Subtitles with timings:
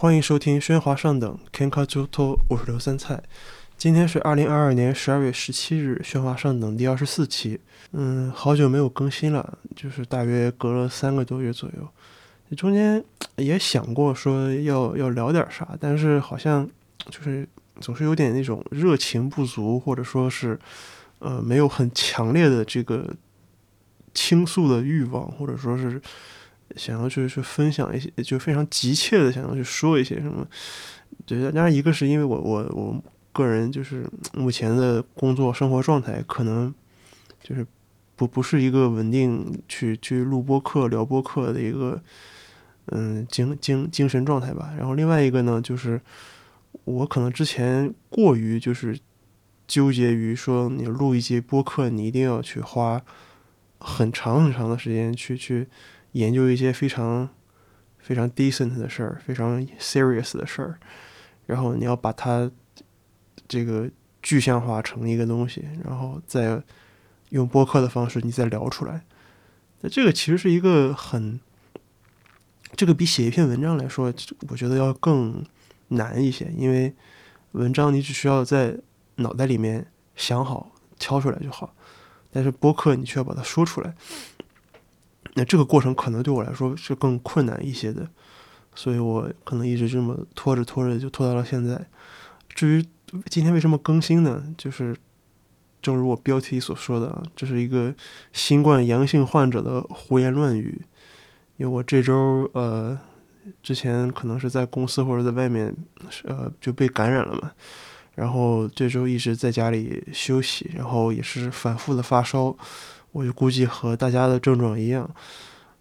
[0.00, 3.22] 欢迎收听《喧哗上等》，Kenka Joto，我是刘三菜。
[3.76, 7.60] 今天是二零二二年十二月十七日，《喧哗上等》第二十四期。
[7.92, 12.56] 嗯，好久没有更新了，就是大约隔了三个多月左右。
[12.56, 13.04] 中间
[13.36, 16.66] 也想过说要要聊点啥，但是好像
[17.10, 17.46] 就是
[17.78, 20.58] 总是有点那种热情不足，或者说是
[21.18, 23.14] 呃没有很强烈的这个
[24.14, 26.00] 倾诉的欲望，或者说是。
[26.76, 30.46] 想要去去分享一些，就非常急切的想要去说一些什么。
[31.26, 33.02] 对，当然一个是因为我我我
[33.32, 36.72] 个人就是目前的工作生活状态可能
[37.42, 37.66] 就是
[38.14, 42.00] 不不是一个稳定去去录播课聊播课的一个
[42.86, 44.72] 嗯精精精神状态吧。
[44.78, 46.00] 然后另外一个呢，就是
[46.84, 48.98] 我可能之前过于就是
[49.66, 53.02] 纠结于说你录一节播客，你一定要去花
[53.78, 55.66] 很长很长的时间去去。
[56.12, 57.28] 研究一些非常
[57.98, 60.78] 非常 decent 的事儿，非常 serious 的事儿，
[61.46, 62.50] 然后你要把它
[63.46, 63.88] 这个
[64.22, 66.62] 具象化成一个东西，然后再
[67.30, 69.02] 用播客的方式你再聊出来。
[69.80, 71.40] 那这个其实是一个很，
[72.74, 74.12] 这个比写一篇文章来说，
[74.48, 75.44] 我觉得要更
[75.88, 76.94] 难一些，因为
[77.52, 78.76] 文章你只需要在
[79.16, 79.86] 脑袋里面
[80.16, 81.74] 想好敲出来就好，
[82.30, 83.94] 但是播客你却要把它说出来。
[85.34, 88.08] 那这个过程可能对我来说是更困难一些的，
[88.74, 91.86] 所以我可能一直这么拖着拖着就拖到了现在。
[92.48, 92.84] 至于
[93.28, 94.42] 今天为什么更新呢？
[94.58, 94.96] 就是
[95.80, 97.94] 正如我标题所说的，这是一个
[98.32, 100.82] 新冠阳性患者的胡言乱语。
[101.56, 102.98] 因为我这周呃
[103.62, 105.74] 之前可能是在公司或者在外面
[106.24, 107.52] 呃就被感染了嘛，
[108.14, 112.56] 然后这周一直在家里休息，然后也是反复的发烧。
[113.12, 115.10] 我就估计和大家的症状一样，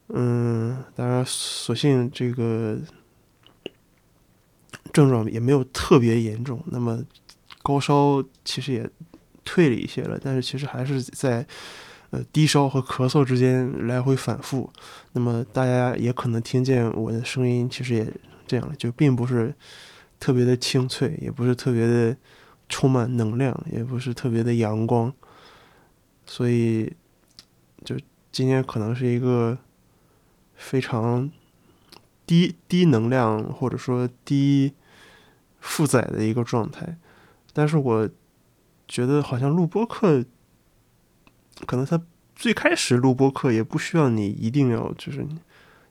[0.08, 2.80] 嗯，当然，所幸这个
[4.92, 6.60] 症状也没有特别严重。
[6.66, 7.04] 那么
[7.62, 8.90] 高烧其实也
[9.46, 11.46] 退了一些了，但是其实还是在
[12.10, 14.68] 呃低烧和咳嗽之间来回反复。
[15.14, 18.12] 那么大家也可能听见我的声音，其实也
[18.48, 19.54] 这样了，就并不是
[20.20, 22.18] 特别的清脆，也不是特别的
[22.68, 25.14] 充满能量，也不是特别的阳光，
[26.26, 26.92] 所以。
[28.40, 29.58] 今天可能是一个
[30.56, 31.30] 非常
[32.26, 34.72] 低低能量或者说低
[35.60, 36.98] 负载的一个状态，
[37.52, 38.10] 但是我
[38.88, 40.24] 觉得好像录播课，
[41.66, 42.02] 可能他
[42.34, 45.28] 最开始录播课也不需要你一定要就是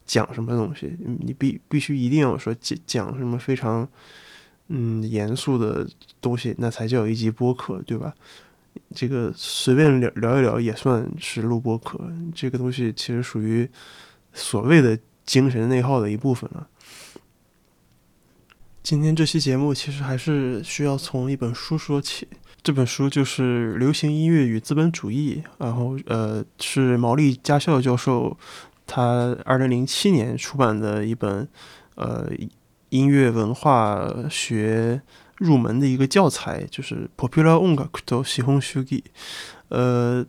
[0.06, 3.86] 讲什么东西，你必必须一定要说讲讲什么非常
[4.68, 5.86] 嗯严肃的
[6.18, 8.14] 东西，那才叫一集播客，对吧？
[8.94, 12.00] 这个随便聊聊一聊也算是录播课，
[12.34, 13.68] 这个东西其实属于
[14.32, 16.68] 所谓的精神内耗的一部分了。
[18.82, 22.26] 今天这期节目其实还是需要从一本书说起，
[22.62, 28.36] 这本书就是《流行音乐与资本主义》，然后呃是毛利家孝教授
[28.86, 31.46] 他二零零七年出版的一本
[31.96, 32.30] 呃
[32.88, 35.02] 音乐文化学。
[35.38, 39.04] 入门的一个教材就是 Popular Ongaku 西红书记，
[39.68, 40.24] 呃，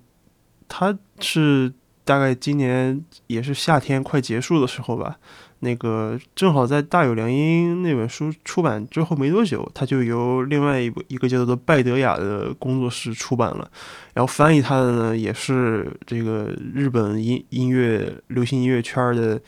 [0.68, 5.18] 它是大概今年也是夏天快结束的时候吧，
[5.60, 13.70] 那个正好在大有良音那本书出版之后没多久，它就由另外一部一个叫做拜德雅的工作室出版了，
[14.14, 19.42] 然后翻译它的呢也是这个日本音音乐流行音乐圈的。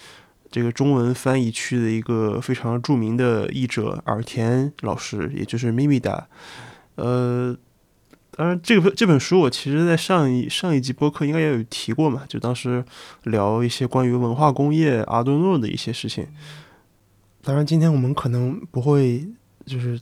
[0.52, 6.28] 这个中文翻译区的一个非常著名的译者耳田老师，也就是咪咪达，
[6.96, 7.56] 呃，
[8.32, 12.84] 当然这个这本书我其实在上一上一集播客应该也有提过嘛，就当时
[13.24, 16.28] 聊一些关于文化工业阿多诺的一些事情。
[17.42, 19.26] 当然今天我们可能不会
[19.66, 20.02] 就是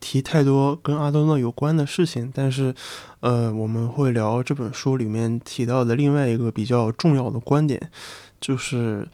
[0.00, 2.74] 提太多跟阿多诺有关的事情，但是
[3.20, 7.92] 呃我们会聊这本书里面提到的另外一个比较重要的观点，
[8.40, 9.06] 就是。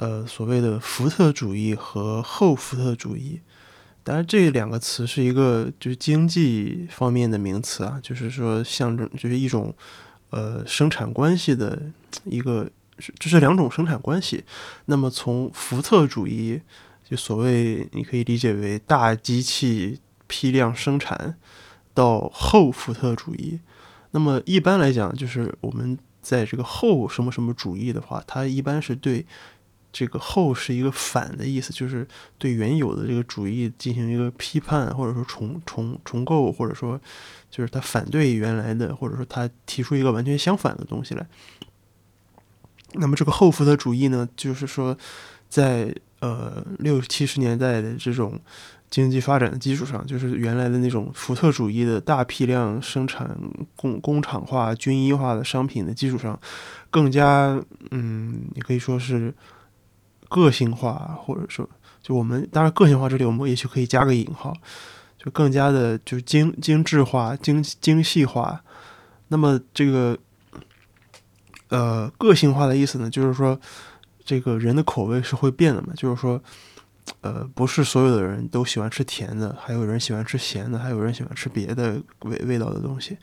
[0.00, 3.38] 呃，所谓的福特主义和后福特主义，
[4.02, 9.74] 当然这两个词是一个就是经济方面的名词啊，就是说象征就是一种
[10.30, 11.82] 呃生产关系的
[12.24, 12.66] 一个，
[13.18, 14.42] 这是两种生产关系。
[14.86, 16.62] 那么从福特主义，
[17.06, 21.36] 就所谓你可以理解为大机器批量生产，
[21.92, 23.60] 到后福特主义，
[24.12, 29.26] 那么一般来讲，就是我们在这个后什么什么主义的话，它一般是对。
[29.92, 32.06] 这个后是一个反的意思，就是
[32.38, 37.00] 对原有的这个主义进行一个批判，或者说重重重构，或者说
[37.50, 41.26] 就是他反对原来的，或者说他提出一个完全相反的东西来。
[42.94, 44.96] 那么这个后福特主义呢，就是说
[45.48, 48.38] 在呃六七十年代的这种
[48.90, 53.36] 经济发展的基础上，就是原来的那种福特主义的大批量生产
[53.76, 56.36] 工工厂化、军医化的商品的基础上，
[56.90, 57.60] 更加
[57.92, 59.32] 嗯，你可以说是
[60.30, 61.68] 个性化，或者说
[62.02, 64.56] 就我们当然个性化这里我们也许可以加个引号，
[65.18, 68.64] 就更加的就精精致化、精精细化。
[69.28, 70.16] 那么这个。
[71.72, 73.56] 呃，个性化的意思呢，就是说，
[74.24, 75.92] 这个人的口味是会变的嘛。
[75.94, 76.42] 就是说，
[77.20, 83.16] 呃，不是所有的人都喜欢吃甜的，还有人喜欢吃咸的，还有人喜欢吃别的味味道的东西。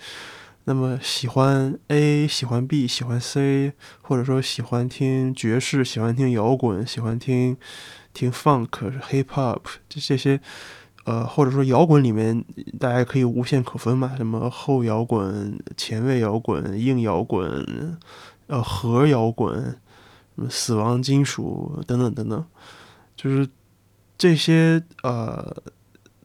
[0.70, 3.72] 那么，喜欢 A，喜欢 B，喜欢 C，
[4.02, 7.56] 或者说喜欢听爵士，喜欢听摇滚，喜欢听
[8.14, 8.68] 听 funk、
[9.10, 10.42] hip hop 这这些，
[11.06, 12.44] 呃，或者说摇滚里面
[12.78, 17.98] 大家可以无限可分嘛，什么后摇滚、前卫摇滚、硬摇滚。
[18.48, 19.56] 呃，核摇滚、
[20.36, 22.46] 什么死亡金属等等等等，
[23.14, 23.48] 就是
[24.18, 25.54] 这些呃，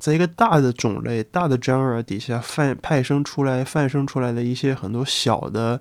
[0.02, 5.80] 在一个大的种类、大的 genre 底下泛派生出来、泛生出来的一些很多小的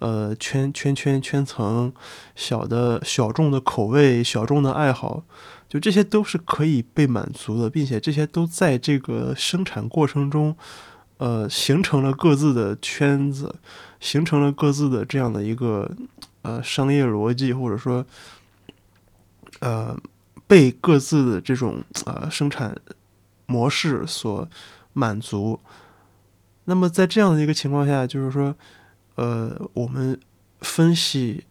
[0.00, 1.90] 呃圈圈圈圈层、
[2.36, 5.22] 小的小众的口味、小众的爱好，
[5.66, 10.54] 就这些都是可以被满足的，并且这些都在这个生产过程中，
[11.16, 13.54] 呃，形成了各自的圈子。
[13.98, 15.90] 形成了各自的这样的一个
[16.42, 18.04] 呃商业逻辑，或者说
[19.60, 19.96] 呃
[20.46, 22.76] 被各自的这种呃生产
[23.46, 24.48] 模式所
[24.92, 25.58] 满足。
[26.64, 28.54] 那么在这样的一个情况下，就是说
[29.16, 30.18] 呃我们
[30.60, 31.44] 分析，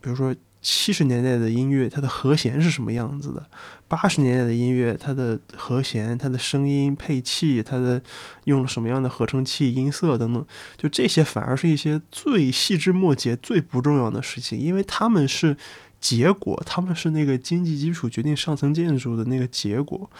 [0.00, 0.34] 比如说。
[0.62, 3.46] 七十年代的音乐，它的和弦是什么样子的？
[3.88, 8.02] 八十年代的音乐，它的和弦、它的声音配器、它的
[8.44, 15.56] 用了什么样的合成器、音色等等，就这些反而是一些最细枝末节、最不重要的事情，因为他们是
[15.98, 20.10] 结果，他们是那个经济基础决定上层建筑的那个结果，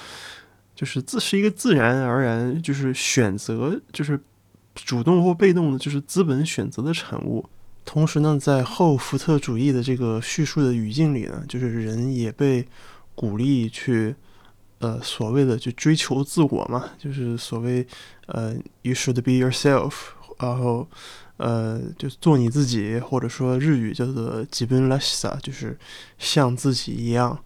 [0.80, 4.18] 就是自是一个自然而然，就是选择，就是
[4.74, 7.44] 主动或被动的，就是资本选择的产物。
[7.84, 12.66] 同时呢，在后福特主义的这个叙述的语境里呢，就是人也被
[13.14, 14.14] 鼓励去，
[14.78, 17.86] 呃，所谓的就追求自我嘛，就是所谓
[18.28, 19.92] 呃，you should be yourself，
[20.38, 20.88] 然后
[21.36, 25.78] 呃，就做你自己，或者说日语叫做吉本拉西萨，就是
[26.18, 27.38] 像自己一样。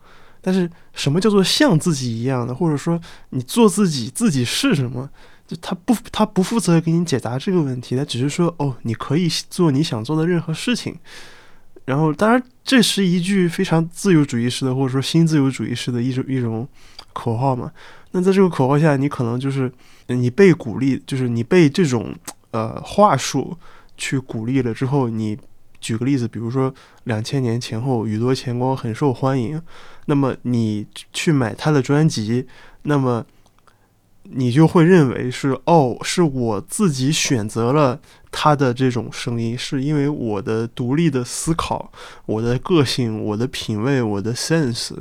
[0.47, 3.01] 但是什么叫做像自己一样的，或者说
[3.31, 5.09] 你做自己，自己是什么？
[5.47, 10.99] 就他不，他不负责给你解答这个问题，他只是说，哦，你可以做你想做的任何事情。
[11.87, 16.69] 然后，当然，这是一句非常自由主义式的，或者说新自由主义式的一种一种
[17.15, 17.73] 口号嘛。
[18.13, 19.71] 那在这个口号下，你可能就是
[20.07, 22.15] 你被鼓励，就是你被这种
[22.53, 23.57] 呃话术
[23.97, 25.37] 去鼓励了之后，你
[25.85, 29.61] 举个例子，比如说两千年前后，宇多田光很受欢迎，
[30.07, 32.47] 那么你去买他的专辑，
[32.83, 33.25] 那么。
[34.27, 38.01] 你就会认为是哦，是我自己选择了
[38.31, 41.93] 他的这种声音，是因为我的独立的思考、
[42.25, 44.97] 我的个性、我的品味、我的 sense，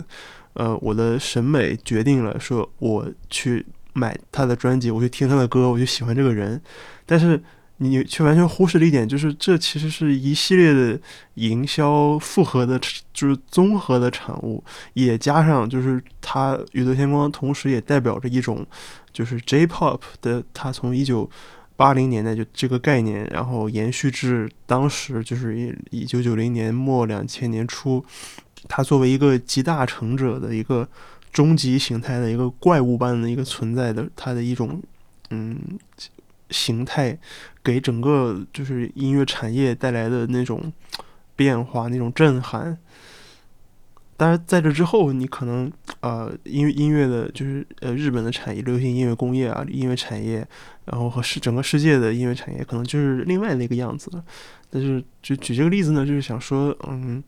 [0.56, 6.62] 呃，我的审美决定了说我去买他的专辑，我去听他的歌，我就喜欢这个人。
[7.06, 7.42] 但是
[7.84, 11.00] 你却完全忽视了一点，就是这其实是一系列的
[11.36, 12.80] 营销复合的，
[13.14, 14.64] 就是综合的产物，
[14.94, 18.66] 也加上就是它宇多田光，同时也代表着一种。
[19.14, 21.30] 就是 J-pop 的，它从一九
[21.76, 28.04] 八零年代就这个概念，然后延续至当时就是一九九零年末两千年初，
[28.68, 30.90] 它作为一个集大成者的一个
[31.32, 34.82] 终极形态的一个怪物般的一个存在的，它的一种
[35.30, 35.56] 嗯
[36.50, 37.16] 形态，
[37.64, 40.72] 给整个就是音乐产业带来的那种
[41.36, 42.78] 变化、那种震撼。
[44.16, 45.70] 当然，在这之后，你可能
[46.02, 50.48] 呃，音乐音乐的，就是呃，日本的产业，流行音乐工业啊，音乐产业，
[50.86, 54.24] 然后和世整个世界的音乐产业，可能就是另外那个样子了。
[54.70, 57.22] 但是，就举这个例子呢，就是想说，嗯，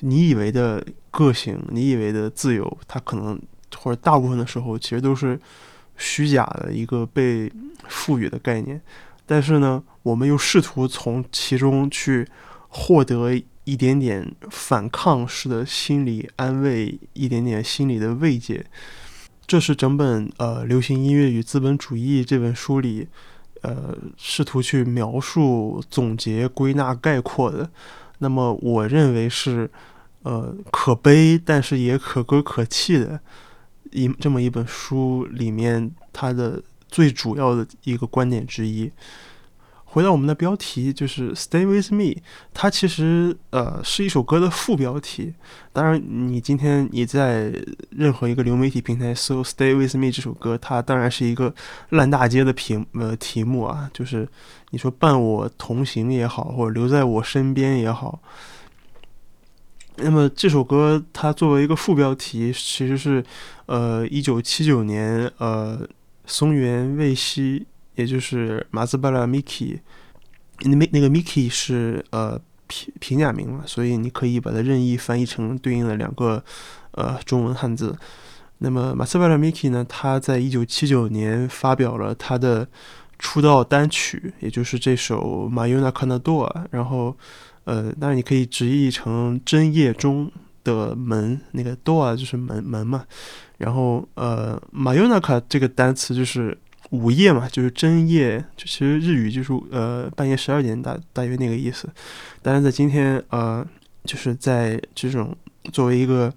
[0.00, 3.38] 你以为的个性，你以为的自由，它可能
[3.76, 5.38] 或者大部分的时候，其实都是
[5.96, 7.52] 虚假的一个被
[7.88, 8.80] 赋予的概念。
[9.28, 12.26] 但是呢，我们又试图从其中去
[12.68, 13.40] 获得。
[13.68, 18.64] 一点点反抗式的心理安慰，一点点心理的慰藉，
[19.46, 23.06] 这是整本呃《流行音乐与资本主义》这本书里，
[23.60, 27.68] 呃，试图去描述、总结、归纳、概括的。
[28.20, 29.70] 那么，我认为是
[30.22, 33.20] 呃可悲，但是也可歌可泣的
[33.90, 38.90] 一这么一本书里面，它的最主要的一个观点之一。
[39.90, 42.20] 回到我们的标题，就是 Stay with me，
[42.52, 45.32] 它其实呃是一首歌的副标题。
[45.72, 47.50] 当然，你今天你在
[47.88, 51.54] 任何一个流媒体平台搜 Stay with me 这首歌，它当然是一个
[51.88, 54.28] 烂大街的评呃题目啊，就是
[54.72, 58.20] 你说伴我同行也好，或者留在我身边也好。
[59.96, 63.24] 那么这首歌它作为一个副标题，其实是
[63.64, 65.80] 呃一九七九年呃
[66.28, 67.66] 松原卫希。
[67.98, 69.80] 也就是马自巴拉 Miki，
[70.60, 76.44] 那那个 Miki 是呃平平假名嘛，所以你可以把它任意翻译成对应的两个
[76.92, 77.98] 呃中文汉字。
[78.58, 82.68] 那么马自巴拉 Miki 呢，他在一九七九年发表了他的
[83.18, 87.16] 出道单曲，也就是这首《马尤纳卡纳多》，然后
[87.64, 90.30] 呃，当然你可以直译成“真夜中
[90.74, 93.04] 的门”，那个 door 就是门门嘛。
[93.58, 96.58] 然后呃，马尤纳卡这个单词就是。
[96.90, 101.86] 午夜嘛，就是真夜，就其实日语就是呃半夜十二点大大约那个意思。
[102.40, 103.62] 但是在今天呃，
[104.04, 105.36] 就是在这种
[105.70, 106.32] 作为一个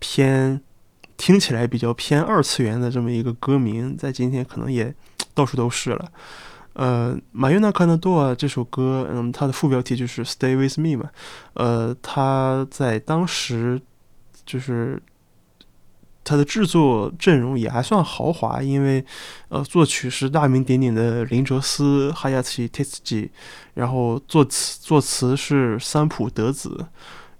[0.00, 0.60] 偏
[1.16, 4.92] 听起来比较偏二次元的这么一个歌名，在今天可能也
[5.34, 6.10] 到处都是了。
[6.76, 11.10] 呃，马约纳卡纳多这首歌，嗯，它的副标题就是 Stay with me 嘛。
[11.54, 13.80] 呃，它在当时
[14.44, 15.02] 就是。
[16.28, 19.04] 它的制作阵容也还算豪华，因为，
[19.48, 23.30] 呃，作曲是大名鼎鼎的林哲斯哈亚奇 t e s g
[23.74, 26.84] 然后作词作词是三浦德子，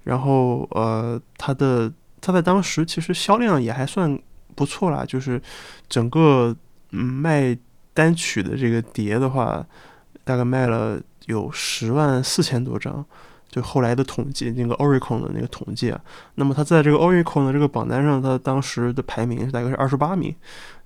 [0.04, 4.16] 然后呃，他的他在当时其实销量也还算
[4.54, 5.42] 不错啦，就是
[5.88, 6.54] 整个
[6.92, 7.58] 嗯卖
[7.96, 9.66] 单曲的这个碟的话，
[10.22, 13.02] 大概卖了有十万四千多张。
[13.48, 15.98] 就后来的统计，那个 Oracle 的那个统计啊，
[16.34, 20.34] 那么他在这个 Oracle 的这个榜单上，他当时的排名大概是二十八名。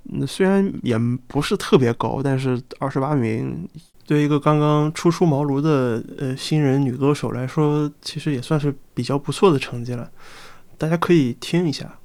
[0.04, 3.68] 那虽然也不是特别高，但是二十八名
[4.06, 10.08] 对一个刚刚初出茅庐的呃新人女歌手来说，其实也算是比较不错的成绩了。
[10.78, 11.98] 大家可以听一下。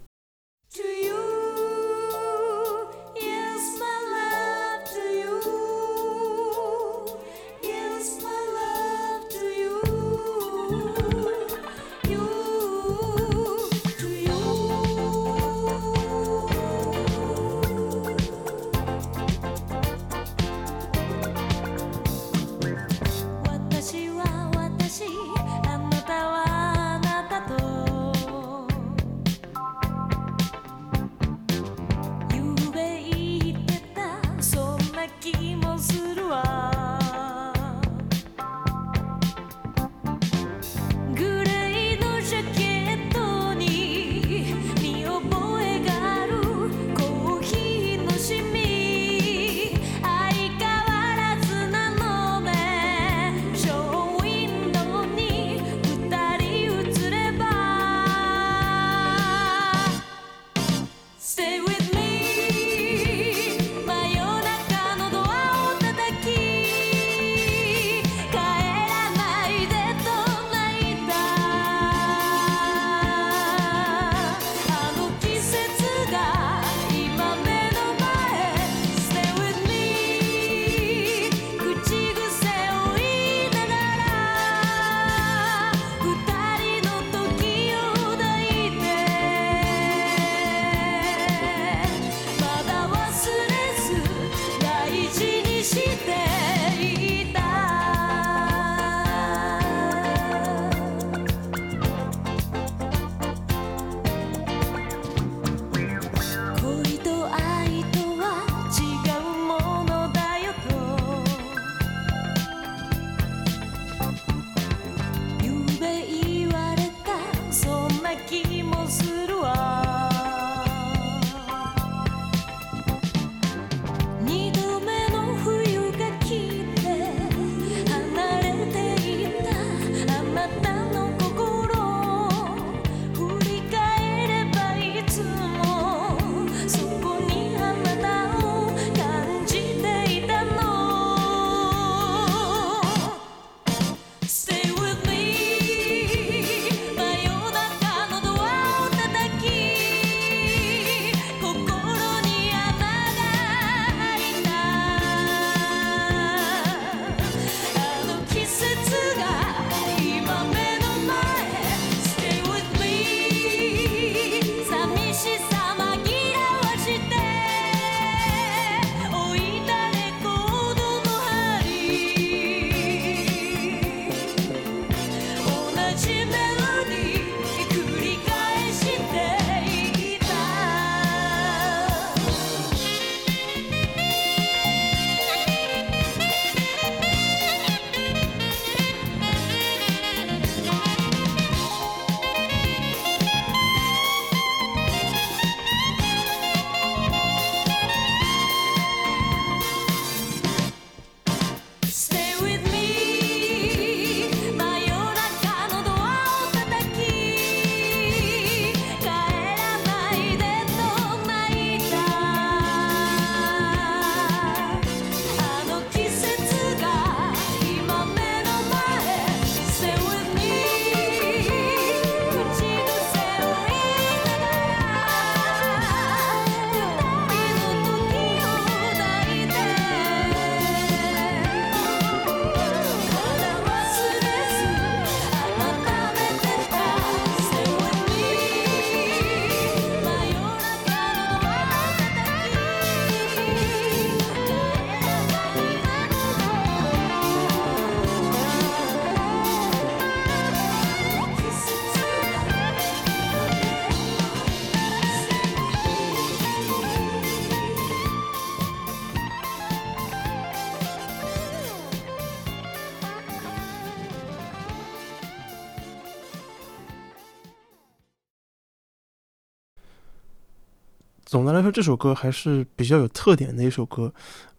[271.35, 274.09] 总的来说，这首歌还是比较有特点的一首歌。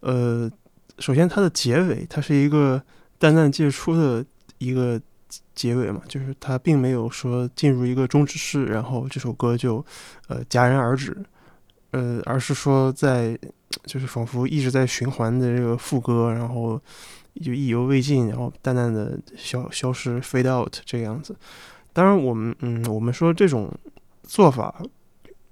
[0.01, 0.47] 呃，
[0.99, 2.79] 首先它的结尾，它是一个
[3.17, 4.23] 淡淡借出的
[4.59, 5.01] 一个
[5.55, 9.83] 结尾嘛，就是它并没有说进入一个终止式，然后这首歌就
[10.27, 11.17] 呃戛然而止。
[11.89, 13.35] 呃，而是说在
[13.85, 16.79] 就是仿佛一直在循环的这个副歌，然后
[17.43, 21.35] 就意犹未尽，然后淡淡的消消失 fade out 这个样子。
[21.91, 23.73] 当然，我们嗯，我们说这种
[24.21, 24.79] 做法。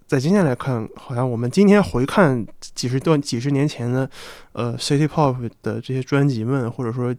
[0.07, 2.45] 在今天来看，好像我们今天回看
[2.75, 4.07] 几十段、几十年前的，
[4.53, 7.13] 呃，City Pop 的这些专辑们，或者说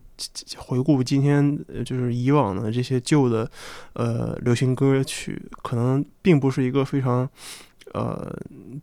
[0.57, 3.51] 回顾今天就是以往的这些旧的，
[3.94, 7.29] 呃，流行歌曲，可能并不是一个非常，
[7.92, 8.33] 呃，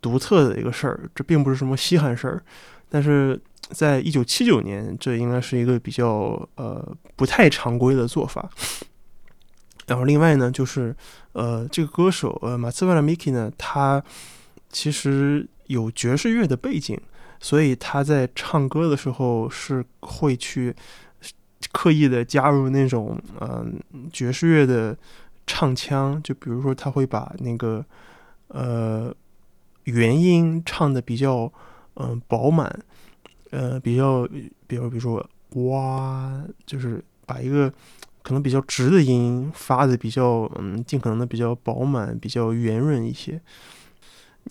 [0.01, 2.43] 独特的一个事儿，这并不是什么稀罕事儿。
[2.89, 3.39] 但是
[3.69, 6.85] 在一九七九年，这应该是一个比较呃
[7.15, 8.49] 不太常规的做法。
[9.93, 10.95] 然后另外呢，就是，
[11.33, 14.03] 呃，这个歌手，呃，马斯瓦拉米奇呢，他
[14.71, 16.99] 其实有爵士乐的背景，
[17.39, 20.75] 所以他在唱歌的时候是会去
[21.71, 23.79] 刻意的加入那种，嗯，
[24.11, 24.97] 爵士乐的
[25.45, 27.85] 唱腔，就比如说他会把那个，
[28.47, 29.13] 呃，
[29.83, 31.53] 原音唱的比较，
[31.97, 32.79] 嗯，饱满，
[33.51, 34.27] 呃，比较，
[34.65, 35.29] 比如比如说，
[35.69, 37.71] 哇，就是把一个。
[38.23, 43.39] 可能比较直的音发的比较，嗯，尽可能的比较饱满，比较圆润一些。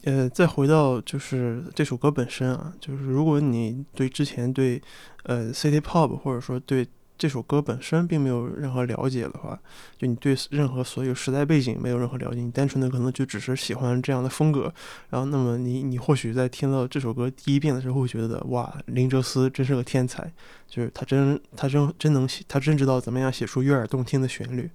[0.05, 4.81] 呃，再回到就是这首歌本身啊，就是如果你对之前对，
[5.25, 6.87] 呃，City Pop 或者说对。
[7.23, 9.57] 这首歌本身并没有任何了解的话，
[9.97, 14.75] 就你对任何所有时代背景没有任何了解，你单纯的可能就只是喜欢这样的风格，
[15.09, 20.33] 然后那么你你或许在听到这首歌第一遍的时候会觉得哇，林哲斯真是个天才，
[20.67, 24.69] 就是他真他真真能写，他真知道怎么样写出悦耳动听的旋律，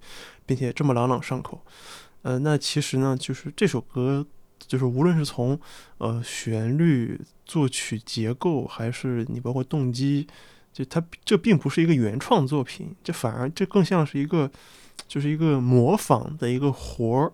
[0.46, 1.62] 并且这么朗朗上口。
[2.22, 4.26] 呃，那其实呢，就是这首歌，
[4.58, 5.60] 就是无论是从
[5.98, 10.26] 呃旋律、作曲结构，还是你包括动机。
[10.78, 14.48] 就它这并不是一个原创作品，这反而这更像是一个，
[15.08, 17.34] 就是一个模仿的一个活儿。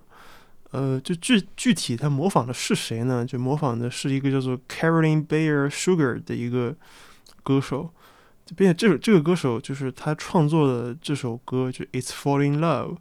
[0.71, 3.25] 呃，就具具体他模仿的是谁呢？
[3.25, 6.73] 就模仿的是一个叫做 Caroline Bear Sugar 的一个
[7.43, 7.93] 歌手，
[8.55, 12.95] 并且这首这个歌手就是他创作的这首歌就 It's Falling Love，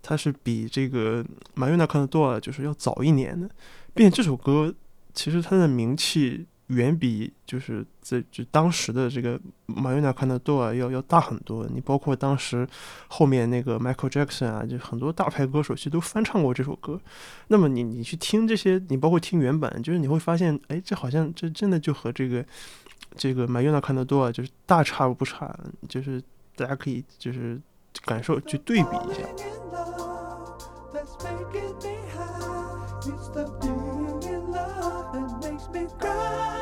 [0.00, 3.50] 他是比这个马约纳康的多就是要早一年的，
[3.92, 4.74] 并且这首歌
[5.12, 6.46] 其实它的名气。
[6.68, 11.66] 远比就是在就当时的这个马约纳看的多啊要要大很多。
[11.66, 12.66] 你包括当时
[13.08, 16.98] 后面那个 Michael Jackson 啊，就很多大牌歌手其实都翻唱过这首歌。
[17.48, 22.44] 那么你你去听这些，你包括听原版，就是你会发现，哎，这好像这真的就和这个
[23.16, 25.54] 这个马约纳看的多啊，就是大差不差。
[25.88, 26.22] 就是
[26.56, 27.60] 大家可以就是
[28.04, 29.20] 感受去对比一下。
[35.72, 36.61] me cry.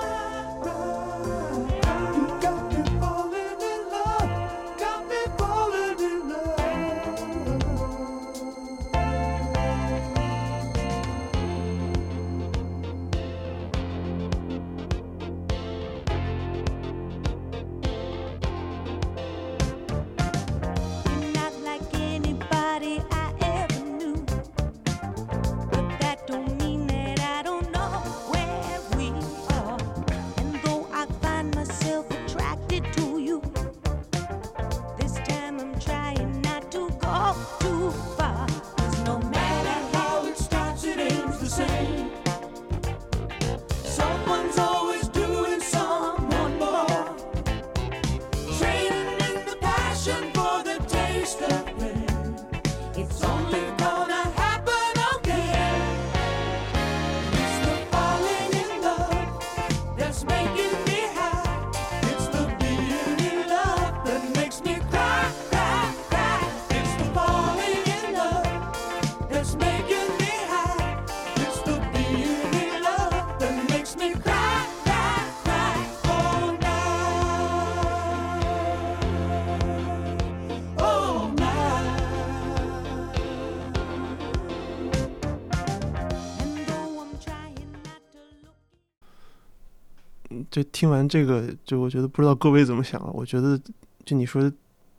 [90.64, 93.10] 听完这个，就我觉得不知道各位怎么想啊？
[93.12, 93.60] 我觉得，
[94.04, 94.50] 就你说，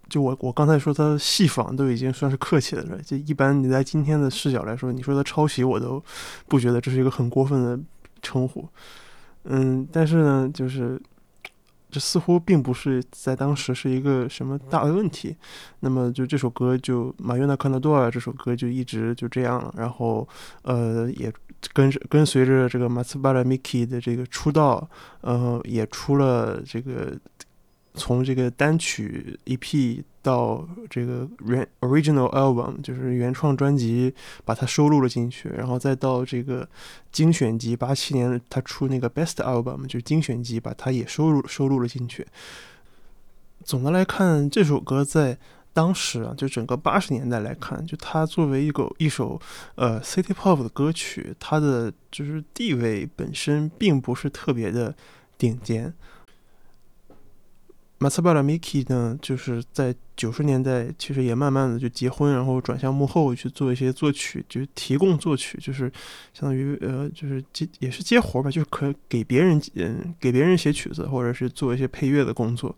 [0.10, 3.02] 就我我刚才说他戏仿都已经算是客气的了。
[3.02, 6.04] 就一般你在今天的视角来说，你说他抄袭，我都
[6.48, 7.80] 不觉得这是一个很过分的
[8.22, 8.68] 称呼。
[9.46, 11.02] 嗯，但是呢，就是
[11.92, 15.36] 这似乎并不是在当时是一个什么大的问题。
[15.82, 20.28] 那么就这首歌就马约纳康纳多尔这首歌就一直就这样，然后
[20.64, 21.32] 呃也
[21.74, 24.90] 跟跟随着这个马斯巴拉米奇的这个出道，
[25.22, 27.16] 呃也出了这个。
[27.94, 34.14] 从这个单曲 EP 到这个原 Original Album，就是原创专辑，
[34.46, 36.68] 把它收录了进去，然后再到这个
[37.12, 42.26] 精选集，八七年他出那个 Best Album，就是精选集，把它也收录收录了进去。
[43.64, 45.38] 总的来看，这首歌在
[45.74, 49.40] 当时啊，就整个八十年代来看，就它作为一个一首
[49.76, 54.96] 呃 City Pop 的歌曲，它的就是地位本身并不是特别的
[55.38, 55.94] 顶尖。
[58.02, 65.82] 马斯巴拉米奇呢，就是在九十年代，其实也慢慢的就结婚，然后转向幕后去做一些作曲，就是提供作曲，就是
[66.34, 72.76] 相当于呃，就是接也是接活吧，就是可给别人嗯给别人写曲子，或者是做一些配乐的工作。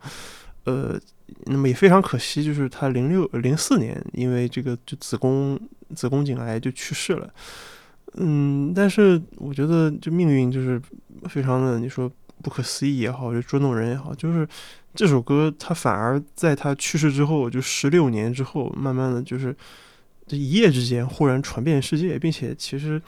[0.65, 0.99] 呃，
[1.45, 5.57] 那么也非常可惜，就是他零六零四年因为这个就子宫
[5.95, 7.33] 子宫颈癌就去世了。
[8.15, 10.81] 嗯，但是我觉得就命运就是
[11.29, 12.11] 非常的，你说
[12.43, 14.47] 不可思议也好，就捉弄人也好，就是。
[14.95, 19.57] 这首歌，他反而在他去世之后，就十六年之后，慢慢的就是
[20.27, 23.01] 这一夜之间忽然传遍世界，并且其实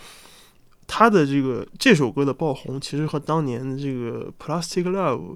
[0.88, 5.36] 他的这个这首歌的爆红，其实和当年的这个 Plastic Love，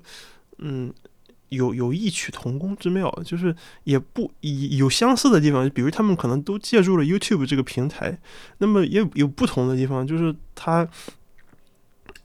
[0.57, 0.91] 嗯，
[1.49, 8.19] 有有异曲同工之妙，就是也不有相似的地方，比如他们可能都借助了 YouTube 这个平台，
[8.57, 10.89] 那么也有不同的地方，就是他。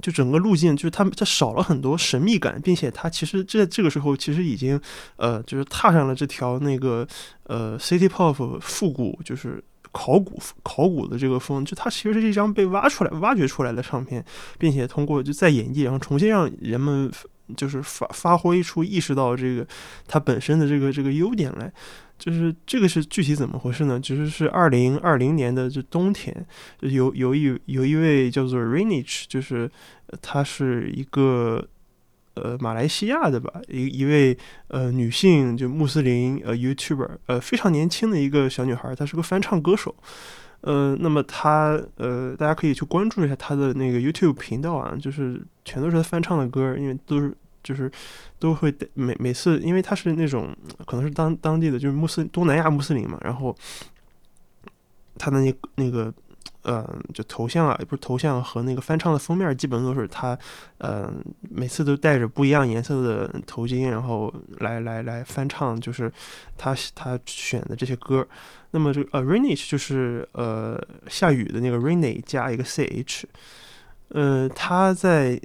[0.00, 4.80] 就整个路径，就是它它少了很多神秘感，并且它其实这这个时候其实已经
[5.16, 7.06] 呃，就是踏上了这条那个
[7.44, 9.62] 呃 City Pop 复古，就是
[9.94, 11.64] 考古考古的这个风。
[11.64, 14.22] 就它其实是一张被挖出来、挖掘出来的唱片，
[14.58, 17.10] 并且通过就再演绎，然后重新让人们
[17.56, 19.66] 就是发发挥出、意识到这个
[20.06, 21.72] 它本身的这个这个优点来。
[22.16, 23.98] 就是这个是具体怎么回事呢？
[24.00, 26.46] 其实是二零二零年的这冬天，
[26.80, 29.68] 有有一有一位叫做 Rainich，就是
[30.22, 31.66] 他是一个
[32.34, 34.36] 呃马来西亚的吧，一一位
[34.68, 39.94] 呃女性就穆斯林呃 YouTuber，呃非常年轻的一个小女孩，她是个翻唱歌手，
[40.60, 47.34] 呃那么她呃大家可以去关注一下她的那个 YouTube 频道啊，就是全都是她翻唱的歌，因为都是。
[47.64, 47.90] 就是
[48.38, 53.56] 都会每每次，因为他是那种可能是当当地的就是穆斯东南亚穆斯林嘛，然后
[55.16, 56.12] 他的那那个
[56.64, 60.38] 嗯就头像啊，不是头像和那个翻唱的封面，基本都是他
[60.78, 61.12] 呃
[61.50, 66.12] 每次都戴着不一样颜色的头巾，然后来来来翻唱，就是
[66.56, 68.26] 他他选的这些歌。
[68.70, 73.24] 那么这个呃 Rainish 就是呃下雨的那个 Rainy 加一个 ch。
[74.08, 75.40] 呃，他在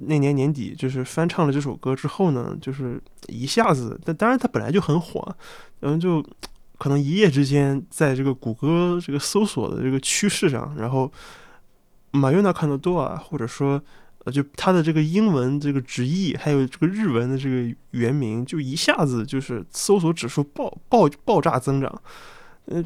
[0.00, 5.34] 那年年底就是翻唱了这首歌之后呢，就是一下子，但当然他本来就很火，
[5.78, 6.22] 然后就
[6.80, 11.12] 可能一夜之间在这个谷歌这个搜索的这个趋势上，然后
[12.10, 13.80] 马约纳看得多啊，或者说
[14.24, 22.02] 呃，就他的这个英文这个直译，还有这个日文的这个原名，就一下子就是搜索指数爆爆爆炸增长，
[22.64, 22.82] 呃，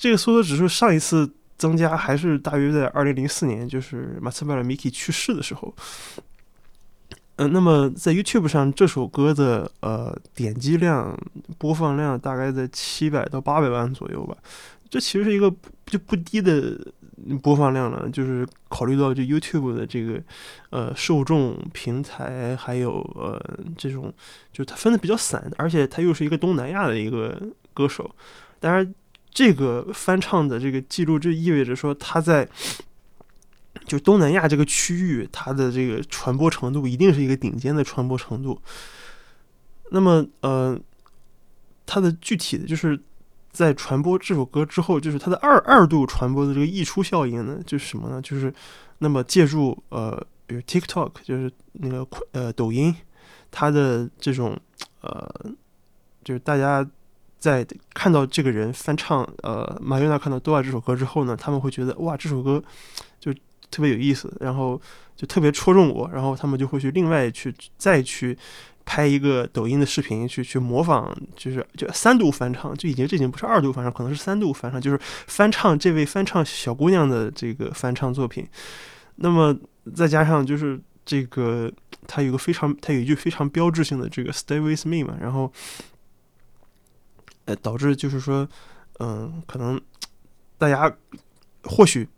[0.00, 1.30] 这个搜索指数上一次。
[1.58, 5.74] 增加还是大约在二零零四年，就是马斯巴尔米奇去世的时候。
[7.36, 11.16] 嗯，那么在 YouTube 上这首歌的呃点击量、
[11.58, 14.36] 播放量大概在七百到八百万左右吧，
[14.90, 15.52] 这其实是一个
[15.86, 16.78] 就不低的
[17.42, 18.08] 播放量了。
[18.10, 20.20] 就是考虑到就 YouTube 的这个
[20.70, 23.40] 呃受众平台，还有呃
[23.76, 24.12] 这种，
[24.52, 27.40] 就它分的比较散，而且它又是一个东南亚的一个
[27.72, 28.14] 歌手，
[28.60, 28.94] 当然。
[29.36, 32.48] 这个翻唱的这个记录，就意味着说他在
[33.84, 38.60] 就东南亚这个区域，它的这个传播程度一定是一个顶尖的传播程度。
[39.90, 40.78] 那么，呃，
[41.84, 42.98] 它的具体的就是
[43.50, 48.22] 在传播这首歌之后，就是它的二二度传播的这个溢出效应呢，就是什么呢？
[48.22, 48.52] 就是
[48.98, 52.94] 那么借助呃，比如 TikTok，就是那个呃抖音，
[53.50, 54.58] 它的这种
[55.00, 55.28] 呃，
[56.24, 56.88] 就是大家。
[57.38, 62.60] 在看到这个人翻唱呃马约纳看到多瓦这首歌之后呢，他们会觉得哇这首歌
[63.20, 63.32] 就
[63.70, 64.80] 特别有意思，然后
[65.14, 68.36] 就特别戳中我，然后他们就会去另外去再去
[68.84, 78.46] 拍一个抖音的视频去去模仿，就是就三度翻唱，就已经这已经不是二度翻唱，可能是三度翻唱，就是翻唱这位翻唱小姑娘的这个翻唱作品。
[79.16, 79.56] 那么
[79.94, 81.72] 再加上就是这个
[82.06, 85.52] 他有个非常他有一句非常标志性的这个 Stay with me 嘛，然后。
[87.46, 88.48] 呃，导致就是说，
[88.98, 89.80] 嗯，可能
[90.58, 90.92] 大家
[91.62, 92.08] 或许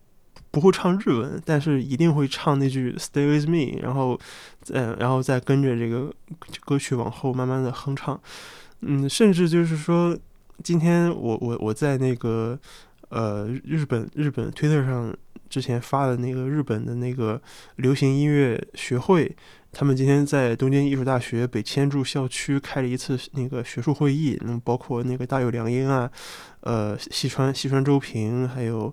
[0.50, 4.18] 不会唱日文，但是一定会唱那句 Stay with me，然后，
[4.72, 6.12] 呃，然后再跟着这个
[6.64, 8.20] 歌曲往后慢慢的哼唱。
[8.80, 10.16] 嗯，甚至就是说，
[10.62, 12.58] 今天我我我在那个
[13.10, 15.14] 呃日本日本推特上
[15.48, 17.40] 之前发的那个日本的那个
[17.76, 19.36] 流行音乐学会。
[19.70, 26.10] 他们今天在东京艺术大学北千住校区开了一次那个学术会议，那包括那个大友良英啊，
[26.60, 28.92] 呃，西川西川周平，还有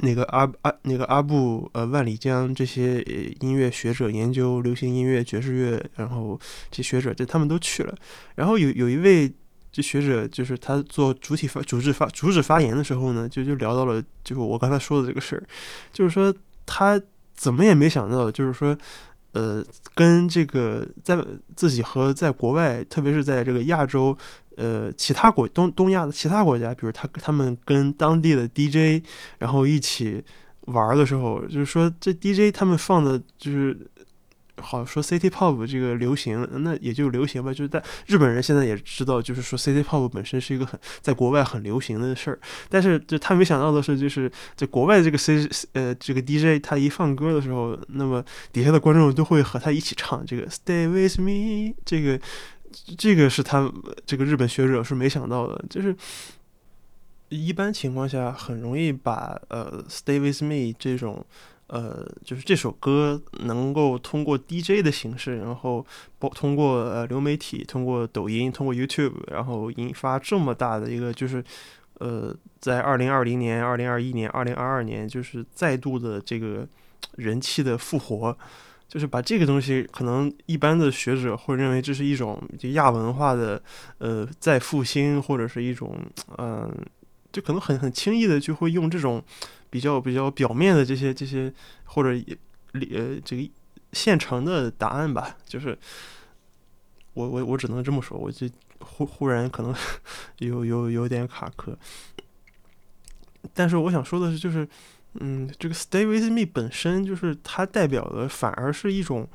[0.00, 3.00] 那个阿阿那个阿布呃万里江这些
[3.40, 6.38] 音乐学者研究流行音乐爵士乐，然后
[6.70, 7.94] 这学者这他们都去了，
[8.34, 9.32] 然后有有一位
[9.70, 15.42] 这学者就是他做主体发主旨发主旨发言的时候呢，就就聊到了就是我刚才说的这个事儿，
[15.92, 17.00] 就是说他。
[17.38, 18.74] 怎么也没想到，就是说，
[19.32, 19.62] 呃，
[19.94, 21.22] 跟这个在
[21.54, 24.16] 自己和在国外，特别是在这个亚洲，
[24.56, 29.04] 呃，其他国东东亚的其他国家，比如他他们跟当地的 DJ，
[29.38, 30.22] 然后一起
[30.66, 33.78] 玩的时候，就是说这 DJ 他们放的就是。
[34.58, 37.52] 好说 City Pop 这个流行，那也就流行吧。
[37.52, 42.40] 就是在日本人现在也知道，就是说 City Pop 本身是一个很在国外很流行的事儿。
[42.70, 51.74] 但是就他没想到的是，就是在国外这个 C 呃这个 DJ 他一放歌的时候，那么底下的观众都会和他一起唱这个 Stay with me。
[51.84, 52.18] 这个
[52.96, 53.72] 这个是他
[54.04, 55.96] 这个日本学者是没想到的，就是
[57.28, 61.24] 一般情况下很容易把呃 Stay with me 这种。
[61.68, 65.84] 呃，就是这首歌能够通过 DJ 的形式，然后
[66.16, 71.42] 包通过呃流媒体，通过抖音，通过 YouTube，然后引发这么大的一个，就是
[71.94, 76.64] 呃，在二零二零年、二零二一年、二零二二年，就是再度的这个
[77.16, 78.38] 人气的复活，
[78.88, 83.62] 就是把这个东西，可能一般的学者会认为这是一种就亚文化的
[83.98, 85.96] 呃再复兴，或者是一种
[86.38, 86.70] 嗯，
[87.32, 89.22] 就可能很很轻易的就会用这种。
[89.68, 91.52] 比较比较表面的这些这些
[91.84, 92.10] 或者
[92.72, 93.50] 呃这个
[93.92, 95.76] 现成的答案吧，就是
[97.12, 99.74] 我我我只能这么说，我就忽忽然可能
[100.38, 101.76] 有有有点卡壳，
[103.52, 104.66] 但是我想说的是，就是
[105.20, 109.28] 嗯，这个 Stay with me 本身就是它代表的反而是一种，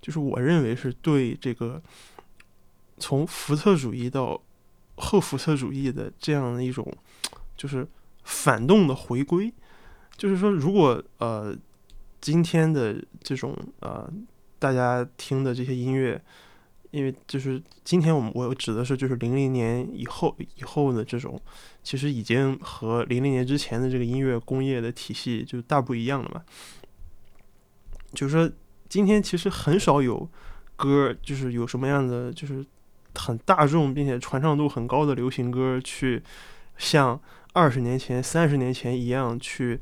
[0.00, 1.82] 就是我认为是对这个
[2.98, 4.40] 从福特主义到
[4.96, 6.86] 后福特主义的这样的一种
[7.56, 7.86] 就是
[8.24, 9.52] 反动的回归。
[10.16, 11.54] 就是说，如果呃，
[12.22, 14.10] 今天的这种呃，
[14.58, 16.18] 大家听的这些音乐，
[16.96, 21.38] 因为就是今天我们我指的是就是零零年以后以后的这种，
[21.82, 26.42] 其实已经和零零年之前的这个音乐工业的体系就大不一样了嘛。
[28.14, 28.50] 就是说，
[28.88, 30.28] 今天其实很少有
[30.74, 32.64] 歌，就是有什么样的就是
[33.14, 36.22] 很大众并且传唱度很高的流行歌，去
[36.78, 37.20] 像
[37.52, 39.80] 二十年前、三十年前一样去。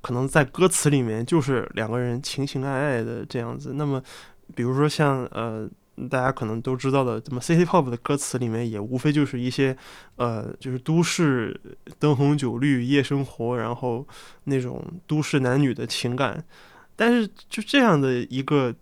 [0.00, 3.72] 可能在歌词里面就是两个人情情爱爱的这样子。
[3.72, 4.02] 那么，
[4.54, 5.66] 比如说像呃，
[6.10, 9.76] 大家可能都知道的，怎么 City Pop 的歌词里面也无非就是一些
[10.16, 11.60] 呃，就是都市
[11.98, 14.06] 灯红酒绿夜生活，然后
[14.44, 16.44] 那种都市男女的情感。
[16.96, 18.74] 但是就这样的一个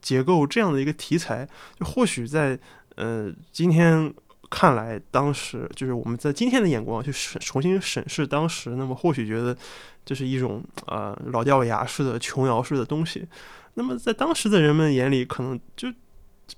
[0.00, 2.58] 结构，这样的一个题材，就或许在
[2.96, 4.12] 呃今天
[4.50, 9.56] 看来，当时就是我们在今天的眼光去审重新审视当时，那么或许觉得。
[10.04, 13.24] 这是一种呃老掉牙式的琼瑶式的东西，
[13.74, 15.86] 那么在当时的人们眼里，可能就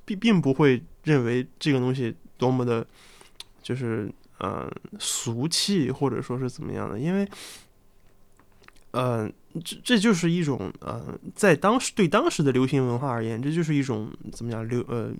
[0.04, 2.86] 并并不会认为这个东西多么的，
[3.62, 7.28] 就是嗯俗气或者说是怎么样的，因为，
[8.92, 9.30] 呃，
[9.64, 15.10] 这这就是一种呃在当时对当时的流行文化而言，这就是一种怎么讲流呃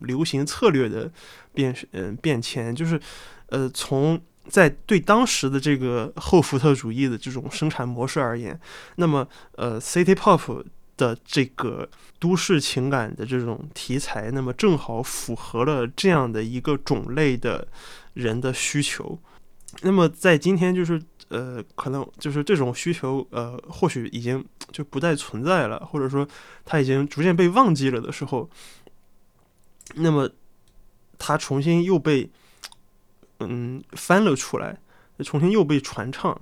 [0.00, 1.10] 流行策略的
[1.52, 3.00] 变嗯变迁，就是
[3.48, 4.20] 呃从。
[4.46, 8.60] 在对当时的这个后福特主义的这种生产模式而言，
[8.96, 10.62] 那么呃，City Pop
[10.96, 17.66] 的这个都市情感的这种题材，那么正好符合了这样的一个种类的
[18.14, 19.18] 人的需求。
[19.82, 26.26] 那么在今天，就是呃，可能就是这种需求，呃，或许已经就不再存在了，或者说
[26.64, 28.48] 它已经逐渐被忘记了的时候，
[29.96, 30.30] 那么
[31.18, 32.30] 它重新又被。
[33.40, 34.78] 嗯，翻了出来，
[35.24, 36.40] 重新又被传唱。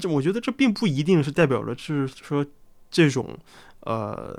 [0.00, 2.44] 这我觉得这并不一定是代表了，就是说
[2.90, 3.38] 这种
[3.82, 4.36] 呃，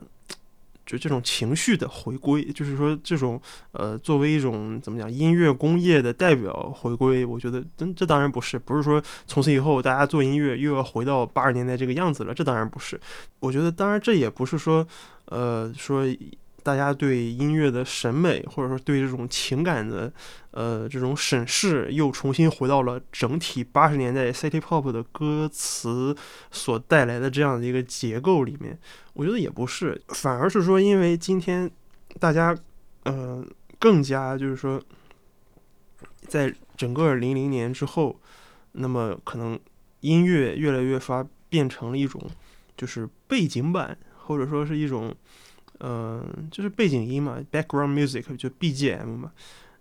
[0.85, 7.25] 就这种情绪的回归，就是说这种呃，作为一种怎么讲音乐工业的代表回归。
[7.25, 12.33] 我觉得这这当然不是，不是说从此以后大家做音乐又要回到八十年代这个样子了。
[12.33, 12.99] 这当然不是。
[13.39, 14.85] 我觉得当然这也不是说
[15.25, 16.05] 呃说
[16.63, 20.11] 大家对音乐的审美，或者说对这种情感的，
[20.51, 26.15] 呃，这种审视，又重新回到了整体八十年代 City Pop 的歌词
[26.51, 28.79] 所带来的这样的一个结构里面。
[29.13, 31.69] 我觉得也不是，反而是说，因为今天
[32.19, 32.57] 大家，
[33.03, 33.45] 呃，
[33.77, 34.81] 更加就是说，
[36.27, 38.19] 在整个零零年之后，
[38.71, 39.59] 那么可能
[39.99, 42.21] 音乐越来越发变成了一种，
[42.77, 43.97] 就是背景板。
[44.25, 45.13] 或者说是一种，
[45.85, 49.33] 嗯，就是背景音嘛，background music 就 BGM 嘛，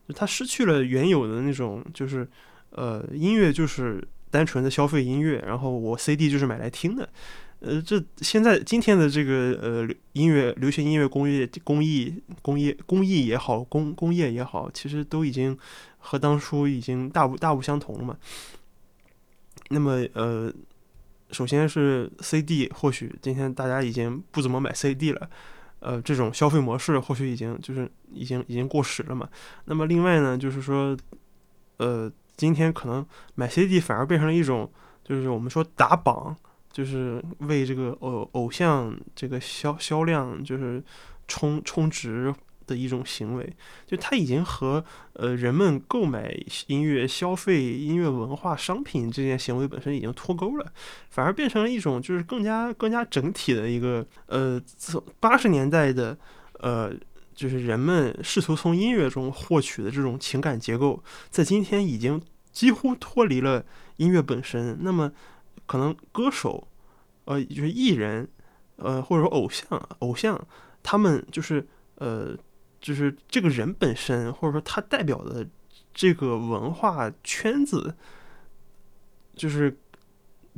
[0.08, 2.26] 就它失去了原有的那种，就是
[2.70, 7.08] 呃，音乐就是单纯的消费音乐，然后我 CD 就是买来听的，
[7.60, 15.56] 呃，这现在今天的这个呃音乐流行音乐工业工艺工业工艺也好，工工业也好，其实都已经
[15.98, 18.16] 和当初已经大不大不相同了嘛。
[19.70, 20.52] 那么呃。
[21.30, 25.30] 首先是 CD，或许今天大家已经不怎么买 CD 了，
[25.82, 29.28] 呃，这种消费模式或许已经就是已经已经过时了嘛。
[29.64, 30.96] 那么另外呢，就是说，
[31.78, 34.70] 呃，今天可能买 CD 反而变成了一种，
[35.04, 36.36] 就是我们说打榜，
[36.70, 40.82] 就是为这个偶偶像这个销销量就是
[41.26, 42.32] 充充值。
[42.72, 43.56] 的一种行为，
[43.86, 44.82] 就它已经和
[45.12, 46.34] 呃人们购买
[46.68, 50.72] 音乐、消费音乐文化商品这件行为本身已经脱钩了，
[51.10, 54.60] 反而变成了一种就是更加更加整体的一个呃，
[55.20, 56.16] 八十年代的
[56.60, 56.90] 呃，
[57.34, 63.62] 就是人们试图从音乐中获取的这种情感结构，在今天已经几乎脱离了
[63.98, 64.78] 音乐本身。
[64.80, 65.12] 那么，
[65.66, 66.66] 可能歌手，
[67.26, 68.26] 呃，就是艺人，
[68.76, 70.40] 呃，或者说偶像，偶像，
[70.82, 72.34] 他们就是呃。
[72.82, 75.48] 就是这个人本身，或者说他代表的
[75.94, 77.94] 这个文化圈子，
[79.34, 79.74] 就是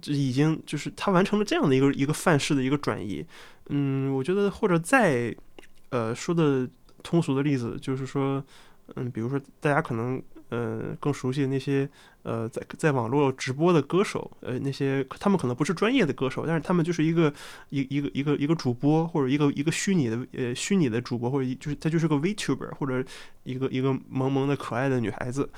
[0.06, 3.24] 已经就是他完成了这样的一个一个范式的一个转移。
[3.68, 5.32] 嗯，我觉得或者再
[5.90, 6.68] 呃说的
[7.02, 8.44] 通俗的例子，就是说，
[8.96, 10.20] 嗯，比如说大家可能。
[10.48, 11.88] 呃，更熟悉那些
[12.22, 17.32] 呃，在在网络直播的歌手，呃，那些他们可能不是专业的歌手，但是他们就是一个
[17.70, 23.04] 一一个一个一个主播，或者一个一个虚拟的呃虚拟的主播，或者就是他就是个 Vtuber，或者
[23.42, 25.50] 一个一个萌萌的可爱的女孩子。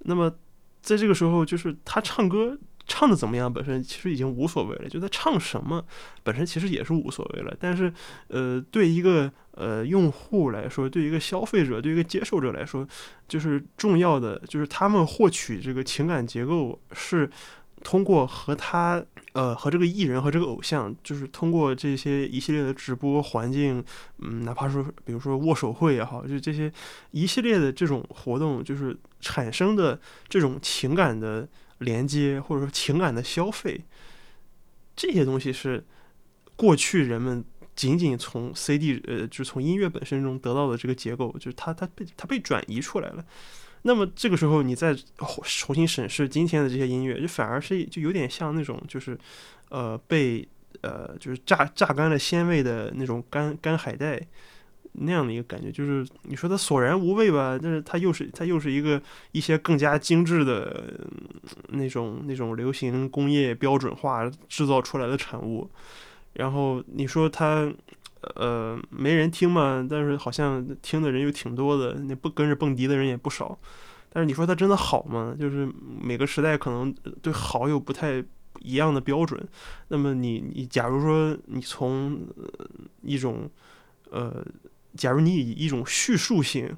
[0.00, 0.32] 那么
[0.80, 2.58] 在这个时候，就是他唱歌。
[2.86, 4.88] 唱的怎么样，本身其实已经无所谓了。
[4.88, 5.84] 就他唱什么，
[6.22, 7.56] 本身其实也是无所谓了。
[7.58, 7.92] 但是，
[8.28, 12.86] 呃，对一个呃用户来说，对一个消费者，对一个接受者来说，
[13.28, 17.30] 就是重要的，就是他们获取这个情感结构是
[17.82, 23.82] 通过和他呃和这个艺人和这个偶像，就是通过这些一系列的直播环境，
[24.18, 26.70] 嗯，哪怕说比如说握手会也好，就这些
[27.12, 31.48] 一系列的这种活动，就是产生的这种情感的。
[31.82, 33.80] 连接或者说情感的消费，
[34.96, 35.84] 这些东西是
[36.56, 37.44] 过去人们
[37.76, 43.24] 仅仅从 CD 呃，就从音乐本身中得到的这个结构，就是它它被它被转移出来了。
[43.82, 44.96] 那么这个时候，你再
[45.44, 49.18] 重新审视今天的这些音乐，就反而是就有点像那种就是
[49.70, 50.46] 呃被
[50.82, 54.20] 呃就是榨榨干了鲜味的那种干干海带。
[54.94, 59.00] 那样的一个感觉，就是你说它索然无味吧，但是它又是它又是一个
[59.32, 61.00] 一些更加精致的
[61.68, 65.70] 那种那种流行工业标准化制造出来的产物。
[66.34, 67.72] 然后你说它
[68.36, 73.58] 呃没人听嘛，但是好像听的人又挺多的，那不跟着蹦迪的人也不少。
[74.10, 75.34] 但是你说它真的好吗？
[75.40, 75.66] 就是
[76.02, 78.22] 每个时代可能对好有不太
[78.60, 79.42] 一样的标准。
[79.88, 82.20] 那么你你假如说你从
[83.00, 83.50] 一种
[84.10, 84.44] 呃。
[84.96, 86.76] 假如你以一种叙述性，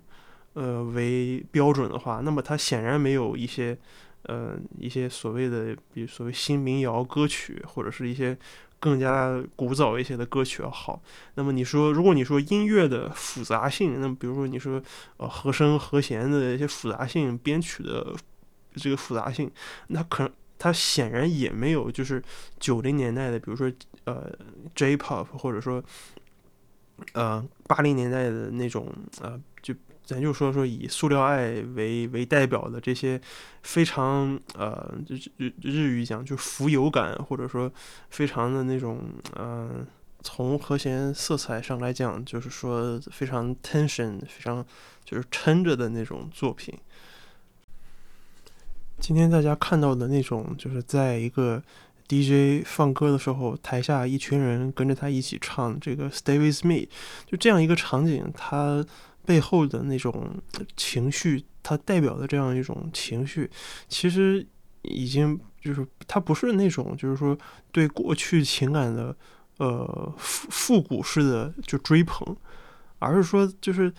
[0.53, 3.77] 呃为标准的话，那么它显然没有一些，
[4.23, 8.39] 呃一些所谓的，比如所谓新民谣歌曲，或者是一些
[8.79, 11.03] 更加古早一些的歌曲要好。
[11.35, 14.81] 那么你说，如果你说音乐的复杂性，那么比如说你说，
[15.17, 18.15] 呃和声和弦的一些复杂性，编曲的
[18.77, 19.51] 这个复杂性，
[19.89, 22.23] 那可能它显然也没有就是
[22.61, 23.73] 九零年代的，比如说
[24.05, 24.31] 呃
[24.77, 25.83] J-pop，或者说。
[27.13, 29.75] 呃，八零年代的那种，呃，就
[30.05, 33.21] 咱就说说以塑料爱为为代表的这些
[33.63, 37.71] 非常呃，日日日语讲就是浮游感，或者说
[38.11, 39.01] 非常的那种，
[39.35, 39.87] 呃，
[40.23, 44.65] 从和弦色彩上来讲，就是说非常 tension，非常
[45.05, 46.79] 就是撑着的那种作品。
[49.01, 51.63] 今天大家看到的那种，就是在一个。
[52.09, 56.75] DJ 放歌的时候，台下一群人跟着他一起唱这个《Stay with Me》，
[57.27, 58.85] 就这样一个场景，它
[59.25, 60.37] 背后的那种
[60.77, 63.51] 情绪，它代表的这样一种情绪，
[63.89, 64.47] 其实
[64.83, 67.37] 已经就是它不是那种就是说
[67.73, 69.17] 对过去情感的
[69.57, 72.37] 呃复复古式的就追捧，
[72.99, 73.91] 而是说就是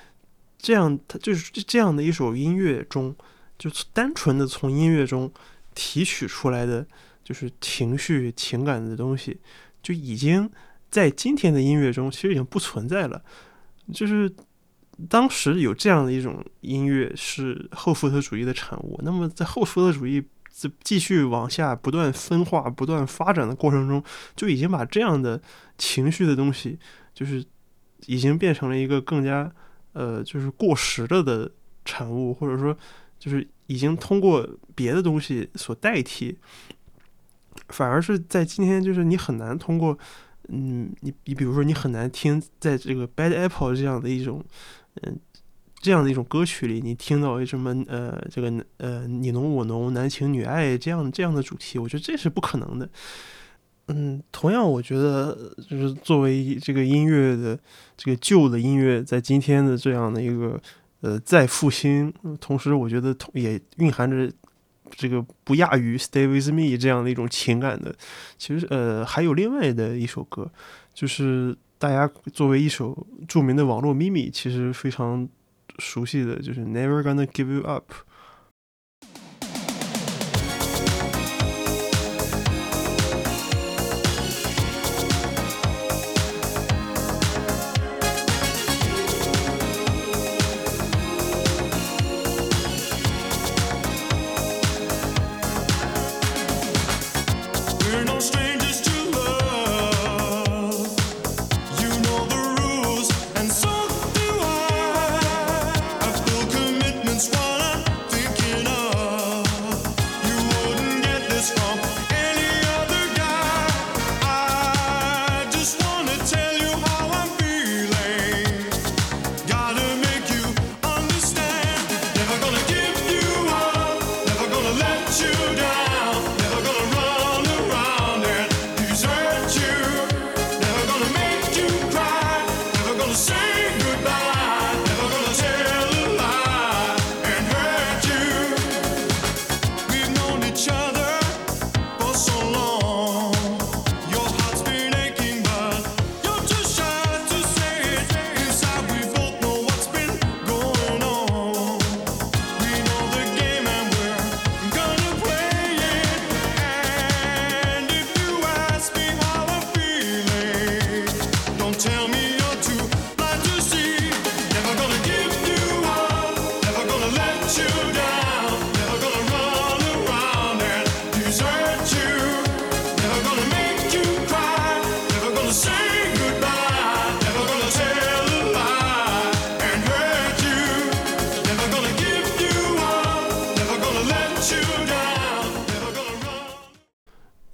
[0.60, 3.16] 这样，他就是这样的一首音乐中，
[3.58, 5.32] 就单纯的从音乐中
[5.74, 6.86] 提取出来的
[7.26, 9.38] 就是情绪情感的东西，
[9.82, 10.50] 就已经
[10.90, 13.22] 在今天的音乐中其实已经不存在了。
[13.92, 14.34] 就是
[15.10, 20.24] 当时有这样的一种音乐是后福特主义的产物，那么在后福特主义。
[20.58, 24.02] 在继续往下不断分化、不断发展的过程中，
[24.38, 25.42] 就已经把这样的
[25.78, 26.80] 情绪的东西，
[27.14, 27.44] 就是
[28.06, 29.52] 已经变成了一个更加
[29.92, 31.52] 呃，就是过时了的
[31.84, 32.74] 产物，或者说，
[33.20, 36.38] 就是已经通过别的东西所代替，
[37.70, 39.98] 反而是在今天，就是你很难通过，
[40.50, 44.44] 嗯，你你比如说，你很难听在这个 Bad Apple 这样的一种，
[45.02, 45.20] 嗯。
[45.82, 52.90] 这样的一种歌曲里，你听到什么呃，这个呃你侬我侬、男情女爱这样这样的主题，我觉得这是不可能的。
[53.90, 57.60] 嗯，同样，我觉得就是作为这个音乐的
[57.96, 60.60] 这个旧的音乐，在今天的这样的一个
[61.02, 64.32] 呃再复兴，同时我觉得同也蕴含着
[64.96, 67.96] 这个不亚于《Stay with Me》这样的一种情感的。
[68.38, 70.52] 其实呃还有另外的一首歌，
[70.94, 75.28] 就是大家作为一首著名的网络秘密，其实非常。
[75.78, 77.92] 熟悉的就是 Never gonna give you up。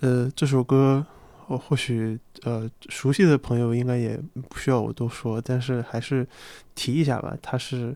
[0.02, 1.06] 呃这首歌，
[1.45, 6.28] 我或许呃熟悉的朋友应该也不需要我多说，但是还是
[6.74, 7.38] 提一下吧。
[7.39, 7.95] 他是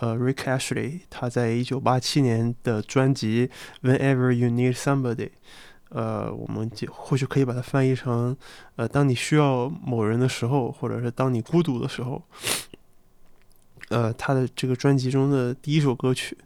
[0.00, 3.48] 呃 Rick Ashley，他在一九八七年的专辑
[3.88, 5.14] 《Whenever You Need Somebody》，
[5.90, 8.36] 呃，我们就或许可以把它翻译成
[8.74, 12.20] 呃当你需要某人的时候，或者是当你孤独的时候。
[13.90, 16.36] 呃，他的这个专辑中的第一首歌曲，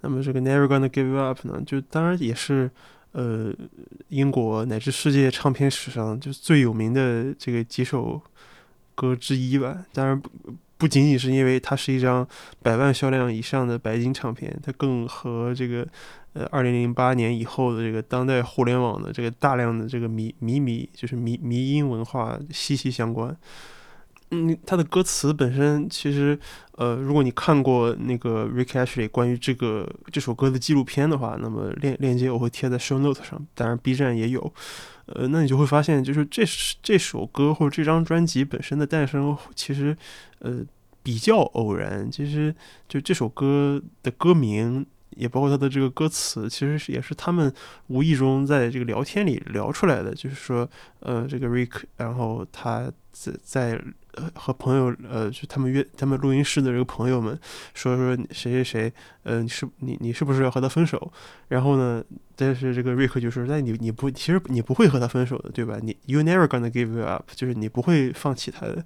[0.00, 2.70] 那么这个《Never Gonna Give You Up》呢，就当然也是。
[3.18, 3.52] 呃，
[4.10, 8.22] 英国乃至世界唱片史上就最有名的这个几首
[8.94, 9.84] 歌之一吧。
[9.92, 10.30] 当然不
[10.76, 12.24] 不仅仅是因为它是一张
[12.62, 15.84] 百万销量以上的白金唱片，它更和这个
[16.34, 23.36] 呃二零零八年以后的这个当代互联网的这个大量的这个迷迷迷就是迷迷音文化息息相关。
[24.30, 26.38] 嗯，他的歌词本身其实，
[26.72, 34.52] 呃，如果你看过那个 Rick Ashley 关于这个这首歌的纪录片的话，那么链链接我会贴在 Show Note 上，当然 B 站也有。
[35.06, 36.42] 呃，那你就会发现，就是这
[36.82, 39.96] 这首歌或者这张专辑本身的诞生，其实
[40.40, 40.58] 呃
[41.02, 42.10] 比较偶然。
[42.10, 42.54] 其实
[42.86, 44.84] 就这首歌的歌名，
[45.16, 47.50] 也包括它的这个歌词，其实是也是他们
[47.86, 50.14] 无意中在这个聊天里聊出来的。
[50.14, 50.68] 就是说，
[51.00, 53.82] 呃，这个 Rick，然后他在在。
[54.34, 57.38] 和朋友，呃，就他们约他们录音室的这个朋友们
[57.74, 58.92] 说说谁谁谁，
[59.22, 61.12] 呃，你是你你是不是要和他分手？
[61.48, 62.02] 然后呢，
[62.36, 65.78] 但是这个瑞克就说，那你你不其实你不会和他分手的，对吧？
[65.82, 68.84] 你 you never gonna give you up，就是你不会放弃他的。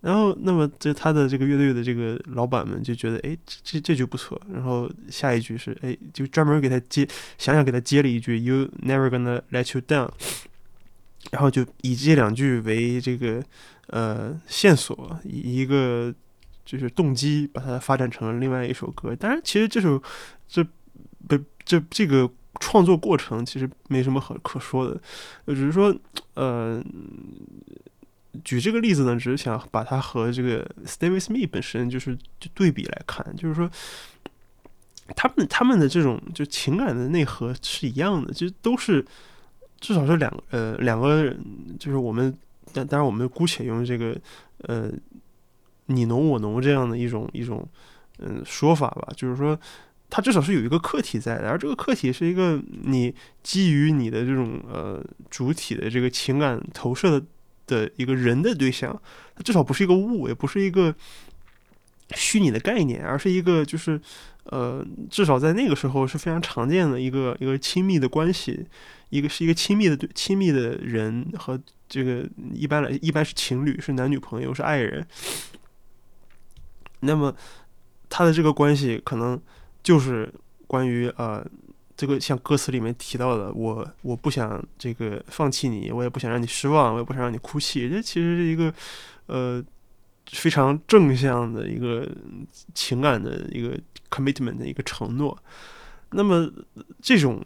[0.00, 4.40] 然后，那么这他的这个乐队的这个老板们就觉得，哎，这这句不错。
[4.52, 7.06] 然后下一句是，哎，就专门给他接，
[7.38, 10.10] 想想给他接了一句 you never gonna let you down。
[11.30, 13.42] 然后就以这两句为这个。
[13.88, 16.14] 呃，线索一一个
[16.64, 19.14] 就是动机，把它发展成了另外一首歌。
[19.14, 20.02] 当然，其实这首
[20.48, 20.64] 这
[21.28, 24.98] 不这这个创作过程其实没什么可可说的，
[25.48, 25.94] 只是说
[26.34, 26.82] 呃。
[28.44, 33.70] 举这个例子呢，只是想把它和这个 Stay with Me 本身就是就对比来看，就是说，
[35.14, 39.04] 他们他们的这种就情感的内核是一样的，其实都是
[39.82, 41.38] 至少是两呃两个人，
[41.78, 42.34] 就是我们
[42.72, 44.16] 但当然我们姑且用这个
[44.60, 44.90] 呃
[45.86, 47.68] 你侬我侬这样的一种一种
[48.20, 49.58] 嗯说法吧，就是说，
[50.08, 57.26] 它至少是有一个客体在的，而这个客体是一个你基于你的这种呃主体的这个情感投射的。
[57.64, 58.92] 的一个人的对象，
[59.36, 60.92] 它至少不是一个物，也不是一个
[62.10, 63.98] 虚拟的概念，而是一个就是，
[64.44, 68.66] 呃，至少在那个时候是非常常见的一个一个亲密的关系，
[69.10, 75.06] 一个是一个亲密的对亲密的人和这个一般来一般是情侣，是男女朋友，是爱人。
[77.00, 77.34] 那么
[78.08, 79.40] 他的这个关系可能
[79.82, 80.32] 就是
[80.66, 81.44] 关于呃。
[81.94, 87.88] 这个像歌词里面提到的，我我不想这个放弃你，我也不想让你失望，我也不想让你哭泣。
[87.88, 88.72] 这其实是一个
[89.26, 89.62] 呃
[90.30, 92.08] 非常正向的一个
[92.74, 93.78] 情感的一个
[94.10, 95.36] commitment 的一个承诺。
[96.10, 96.50] 那么
[97.00, 97.44] 这种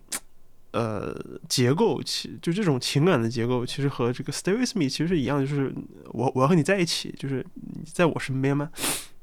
[0.73, 1.15] 呃
[1.49, 5.73] 结构，其就这种情感的结构，其实和这个 stay with me 其实是一样，就是
[6.07, 8.71] 我我要和你在一起，就是你在我身边吗？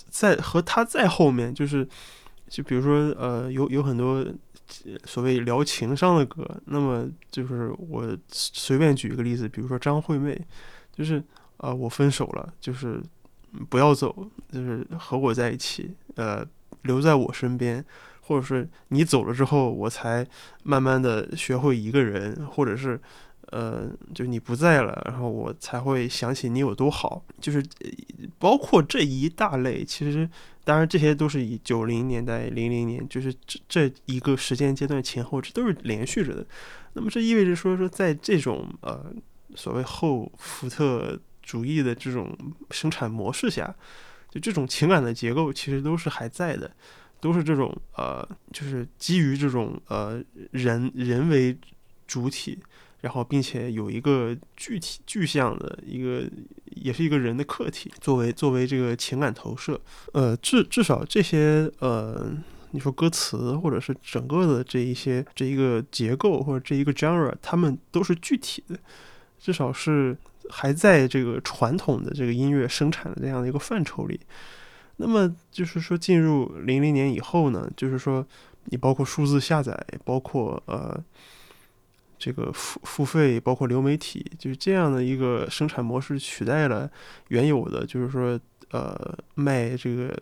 [0.10, 1.88] 在和他在后面，就是
[2.48, 4.26] 就比如说呃有有很多。
[5.06, 10.42] 所谓聊情商的歌，那么就是我随便举一个例子，比如说张惠妹，
[10.92, 11.22] 就是
[11.58, 13.00] 啊，我分手了，就是
[13.70, 16.46] 不要走，就是和我在一起，呃，
[16.84, 17.84] 留在我身边，
[18.22, 20.26] 或者是你走了之后，我才
[20.64, 23.00] 慢慢的学会一个人，或者是。
[23.52, 27.24] 呃，就你不在了，然后我才会想起你有多好。
[27.40, 27.64] 就是
[28.40, 30.28] 包括这一大类，其实
[30.64, 36.44] 当然这些都是以九零年代、零零年，就是这这一个时间阶段前后，这都是连续着的。
[36.94, 39.14] 那么这意味着说说，在这种呃
[39.54, 42.36] 所谓后福特主义的这种
[42.72, 43.76] 生产模式下，
[44.32, 46.72] 就这种情感的结构其实都是还在的，
[47.20, 51.56] 都是这种呃，就是基于这种呃人人为
[52.08, 52.58] 主体。
[53.02, 56.24] 然后，并且有一个具体具象的一个，
[56.68, 59.78] 也是一个人的客体，作为作为这个情感投射。
[60.14, 62.32] 呃，至至少这些呃，
[62.72, 68.80] 你说歌词或者是整个的这一些这一个结构或者这一个 genre，他们都是具体的，
[69.38, 70.18] 至少是
[70.50, 74.20] 还在这个传统的这个音乐生产的这样的一个范畴里。
[74.98, 78.26] 那么就是说，进入零零年以后呢，就是说
[78.66, 81.04] 你包括数字下载，包括呃。
[82.20, 86.90] 这个付付费包括流媒体，就是这样的一个生产模式取代了
[87.28, 88.40] 原有的，就是说
[88.72, 90.18] 呃卖这个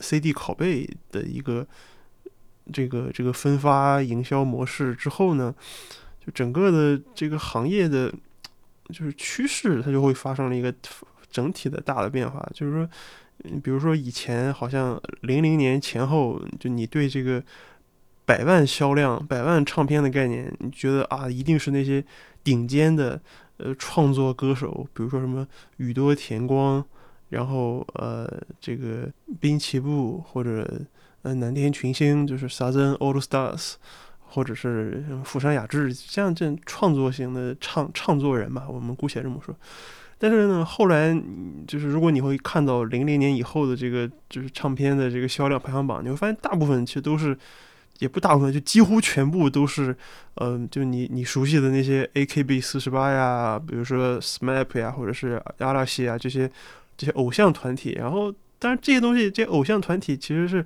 [0.00, 1.66] CD 拷贝的一个
[2.70, 5.54] 这个这个分发营销模式之后呢，
[6.22, 8.12] 就整个的这个行业的
[8.90, 10.74] 就是趋势，它就会发生了一个
[11.30, 12.46] 整体的大的变化。
[12.54, 12.88] 就是说，
[13.62, 17.42] 比如说以前好像零零年前后，就你对这个。
[18.26, 22.04] 百万销量、百万唱片的概念，你觉得啊，一定是那些
[22.44, 23.20] 顶尖的
[23.56, 25.44] 呃创作歌手，比如说什么
[25.78, 26.84] 宇多田光，
[27.30, 28.30] 然后呃
[28.60, 29.10] 这个
[29.40, 30.80] 滨崎步或者
[31.22, 33.74] 呃南天群星，就是 Southern All Stars，
[34.30, 39.54] 或者是福山雅治，像这创作型的唱唱作人嘛，我们姑且这么说。
[40.18, 41.14] 但是呢，后来
[41.66, 47.36] 就是如果你会看到零零年以后的这个就是唱片的这个销量排行榜，你会发现大部分其实都是。
[47.98, 49.94] 也不大部分，就几乎全部都是，
[50.36, 56.50] 嗯，就你你熟悉的那些 AKB 四十八呀，比如说 SMAP 呀，或者是阿拉西啊这些
[56.96, 57.92] 这些偶像团体。
[57.98, 60.64] 然后，当然这些东西，这些偶像团体其实是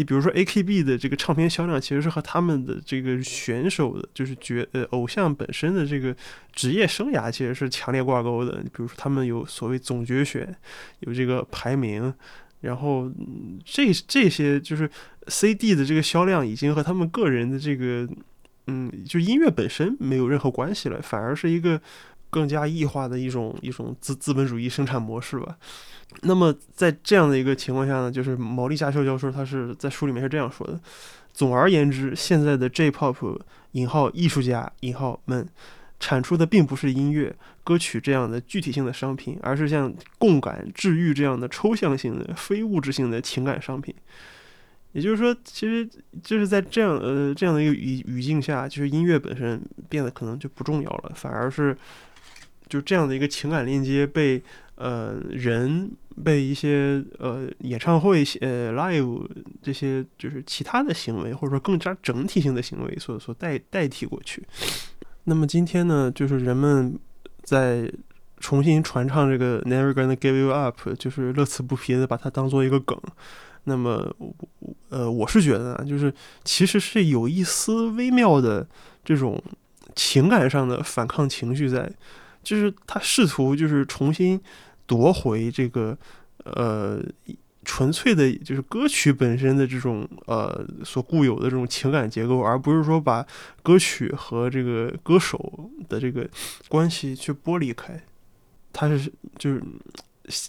[0.00, 6.16] 你比如说 AKB 的这个唱片销量，其实是和他们的这个选手的，就是角呃偶像本身的这个
[6.54, 8.62] 职业生涯其实是强烈挂钩的。
[8.62, 10.56] 比如说他们有所谓总决选，
[11.00, 12.14] 有这个排名。
[12.62, 13.12] 然后
[13.62, 14.90] 这这些就是
[15.28, 18.08] CD 的这个销量已经和他们个人的这个，
[18.68, 21.78] 嗯，就音乐本身没有任何关系了，反而是一个
[22.30, 25.58] 更加异化的一种一种资资本主义生产模式吧。
[26.22, 30.78] 那么在这样的一个情况下呢，就是毛利佳秀教授他是在书里面是这样说的：
[31.32, 33.38] 总而言之，现在的 J-pop
[33.72, 35.48] 引号艺术家引号们。
[36.02, 37.30] 产出的并不是音乐、
[37.62, 43.94] 歌曲这样的具体性的商品，而是像共感、治愈这样的抽象性的、非物质性的情感商品。
[44.92, 45.86] 也就是说，其实
[46.22, 51.76] 就是在这样呃这样的一个语语境下，就是音乐本身变得可能就不重要了，反而是
[52.66, 54.42] 就这样的一个情感链接被
[54.80, 55.92] 呃人
[56.24, 59.28] 被一些呃演唱会呃 live
[59.62, 64.42] 这些就是其他的行为或者说更加整体性的行为所所代代替过去。
[65.24, 66.98] 那么今天呢，就是人们
[67.42, 67.92] 在
[68.38, 72.98] 重新传唱这个 Never Gonna Give You Up，就是乐此不疲的把它当做一个梗。
[73.64, 74.10] 那么，
[74.88, 76.12] 呃，我是觉得，就是
[76.42, 78.66] 其实是有一丝微妙的
[79.04, 79.40] 这种
[79.94, 81.92] 情感上的反抗情绪在，
[82.42, 84.40] 就是他试图就是重新
[84.90, 85.96] 夺回这个
[86.42, 87.00] 呃
[87.64, 93.24] 纯粹的，就是歌曲本身的这种呃所固有的这种情感结构，而不是说把
[93.62, 96.28] 歌曲和这个歌手的这个
[96.66, 98.02] 关系去剥离开。
[98.72, 99.62] 他是就是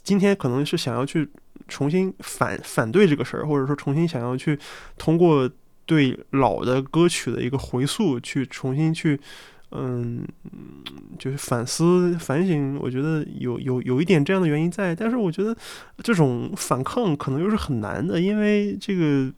[0.04, 1.30] 今天可能是想要去。
[1.68, 4.60] 重新反反对这个事儿，或者说重新想要去
[4.98, 5.50] 通过
[5.86, 9.18] 对老的歌曲的一个回溯，去重新去。
[9.74, 10.28] 嗯，
[11.18, 15.56] 就是反思反省，我觉得有有有一点这样的原因在，但是我觉得
[16.00, 19.32] 这种反抗可能又是很难的，因为这个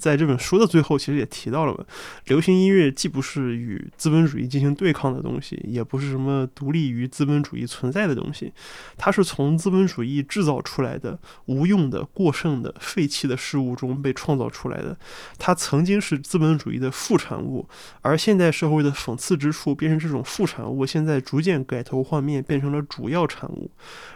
[0.00, 1.86] 在这本书的最后其实也提到了，
[2.26, 8.52] 流行音乐既不是与资本主义进行对抗的东西，也不是什么独立于资本主义存在的东西，
[8.96, 14.98] 它是从资本主义制造出来的无用的、过剩的、废弃的事物中被创造出来的，
[15.38, 17.68] 它曾经是资本主义的副产物，
[18.02, 19.75] 而现代社会的讽刺之处。
[19.76, 23.70] 变成这种副产物，现在逐渐改头换面，变成了主要产物。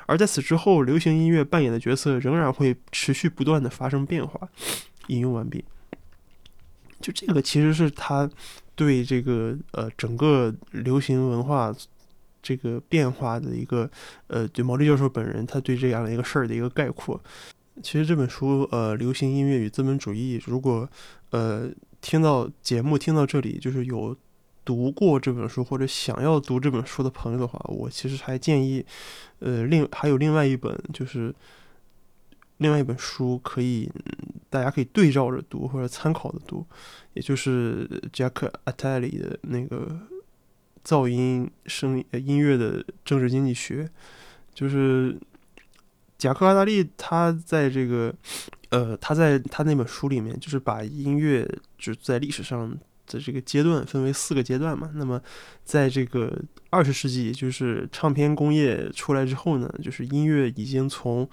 [0.06, 4.48] 而在此之后，流行音乐扮演的角色仍然会持续不断的发生变化。
[5.08, 5.64] 引用完毕。
[7.00, 8.28] 就这个其实是他
[8.74, 11.74] 对这个呃整个流行文化
[12.42, 13.90] 这个变化的一个
[14.26, 17.20] 呃对毛利教授本人他对这样的一个事儿的一个概括。
[17.82, 20.88] 其实这本书呃流行音乐与资本主义，如果
[21.30, 24.16] 呃听到节目听到这里，就是有。
[24.70, 28.86] 读过这本书或者想要读这本书的朋友的话，我其实还建议，
[29.40, 31.34] 呃，另还有另外一本，就是
[32.58, 33.90] 另外一本书可以
[34.48, 36.64] 大家可以对照着读或者参考的读，
[37.14, 39.98] 也就是 Jack Attali 的那个
[40.84, 43.90] 噪音声音乐的政治经济学，
[44.54, 45.18] 就是
[46.16, 48.14] 贾克阿达利他在这个
[48.68, 51.44] 呃他在他那本书里面，就是把音乐
[51.76, 52.78] 就在历史上。
[53.10, 55.20] 的这个阶段分为四个阶段嘛，那么
[55.64, 56.40] 在这个
[56.70, 61.28] 二十世纪，就是唱片工业出来之后呢，就是音乐已经从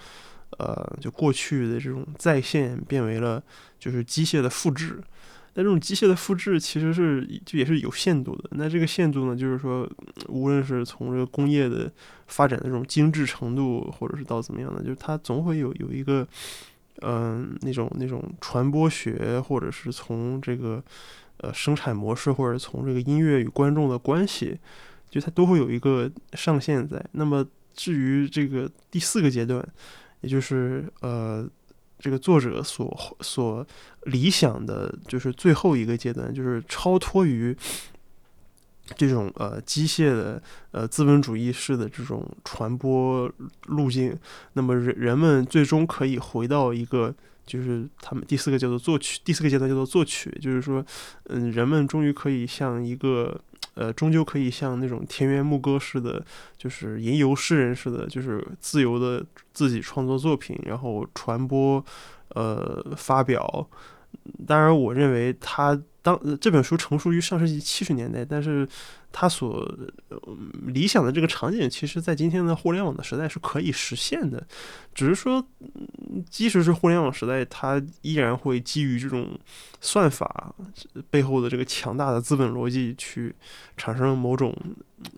[0.57, 3.41] 呃就过去的这种再现变为了
[3.77, 4.99] 就是机械的复制，
[5.53, 8.49] 但这种机械的复制其实是就也是有限度的。
[8.53, 9.87] 那这个限度呢，就是说
[10.27, 11.91] 无论是从这个工业的
[12.25, 16.27] 发展的这种精致程度，或者是到怎么样的，就是它总会有有一个
[17.01, 20.83] 嗯那种那种传播学，或者是从这个。
[21.39, 24.57] 呃，生产模式或者从这个音乐与观众的关系，
[25.09, 26.99] 就它都会有一个上限在。
[27.11, 29.63] 那么至于这个第四个阶段，
[30.21, 31.47] 也就是呃，
[31.99, 33.65] 这个作者所所
[34.03, 37.55] 理想的就是最后一个阶段，就是超脱于
[38.95, 43.31] 这种呃机械的呃资本主义式的这种传播
[43.67, 44.17] 路径。
[44.53, 47.13] 那么人人们最终可以回到一个。
[47.47, 50.85] 就是他们第四个叫做作曲，第四个阶段叫做作曲，就是说，
[51.29, 53.39] 嗯，人们终于可以像一个，
[53.73, 56.23] 呃，终究可以像那种田园牧歌似的，
[56.57, 61.83] 就是吟游诗人似的，就是自由的自己创作作品，然后传播，
[62.35, 63.67] 呃，发表。
[64.45, 65.79] 当然，我认为他。
[66.03, 68.65] 当这本书成熟于上世纪七十年代，但是
[69.11, 69.69] 他所
[70.67, 74.41] 理想的这个场景，其实在今天的互联网的时代是可以实现的。
[74.95, 75.45] 只是说，
[76.29, 79.37] 即使是互联网时代，它依然会基于这种
[79.81, 80.55] 算法
[81.09, 83.35] 背后的这个强大的资本逻辑去
[83.75, 84.55] 产生某种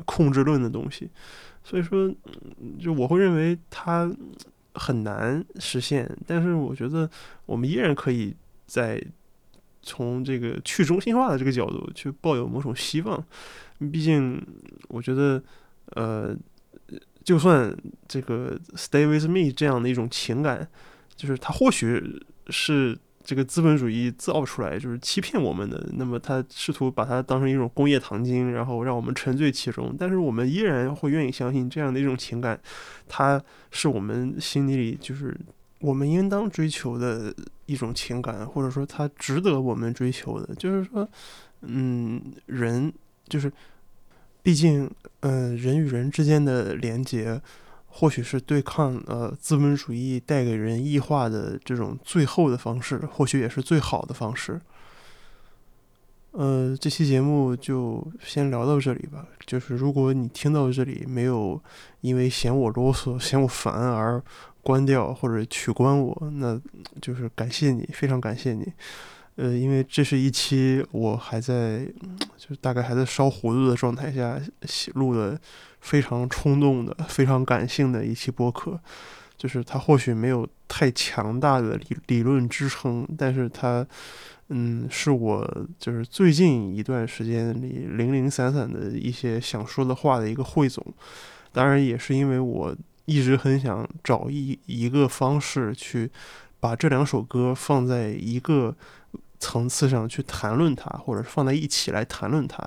[0.05, 1.07] 控制论的东西。
[1.63, 2.11] 所以说，
[2.79, 4.11] 就我会认为它
[4.73, 6.09] 很难实现。
[6.25, 7.07] 但是我觉得
[7.45, 8.35] 我们依然可以
[8.69, 9.03] 在。
[9.81, 13.25] 从这个去中心化的这个角度去抱有某种希望，
[13.93, 14.45] 毕竟
[14.89, 15.41] 我觉得，
[15.95, 16.35] 呃，
[17.23, 17.73] 就算
[18.05, 20.67] 这个 “stay with me” 这样的一种情感，
[21.15, 32.59] 就是它或许是这个资本主义造出来，就是欺骗我们的，那么它试图把它当成一种工业糖精，然后让我们沉醉其中，但是我们依然会愿意相信这样的一种情感，
[33.07, 33.41] 它
[33.71, 35.33] 是我们心底里就是。
[35.81, 37.33] 我们应当追求的
[37.69, 41.07] 一种情感，或者说它值得我们追求的，就是说，
[41.61, 42.91] 嗯，人
[43.27, 43.51] 就是，
[44.41, 44.89] 毕竟，
[45.19, 47.39] 嗯，人与人之间的连接，
[47.87, 54.59] 或许是对抗呃资本主义带给人异化的这种最后的方式，或许也是最好的方式。
[56.31, 59.25] 呃，这期节目就先聊到这里吧。
[59.47, 61.59] 就是如果你听到这里没有
[62.01, 64.23] 因为嫌我啰嗦、嫌我烦而
[64.69, 66.61] 关掉或者取关我，那
[67.01, 68.71] 就是感谢你，非常感谢你。
[69.35, 71.83] 呃，因为这是一期我还在，
[72.37, 74.39] 就是大概还在烧糊涂的状态下
[74.93, 75.39] 录的，
[75.79, 78.79] 非常冲动的、非常感性的一期播客。
[79.35, 83.83] 就是它或许没有太强大的理理论支撑，但是它，
[84.49, 90.85] 嗯，是我就是最近一段时间里零零散散的一些想说的话的一个汇总。
[91.51, 92.75] 当然，也是因为我
[93.09, 96.09] 一直很想找一一个方式去
[96.59, 98.75] 把这两首歌放在一个
[99.39, 102.63] 层次上去谈论它，或者放在一起来谈论它。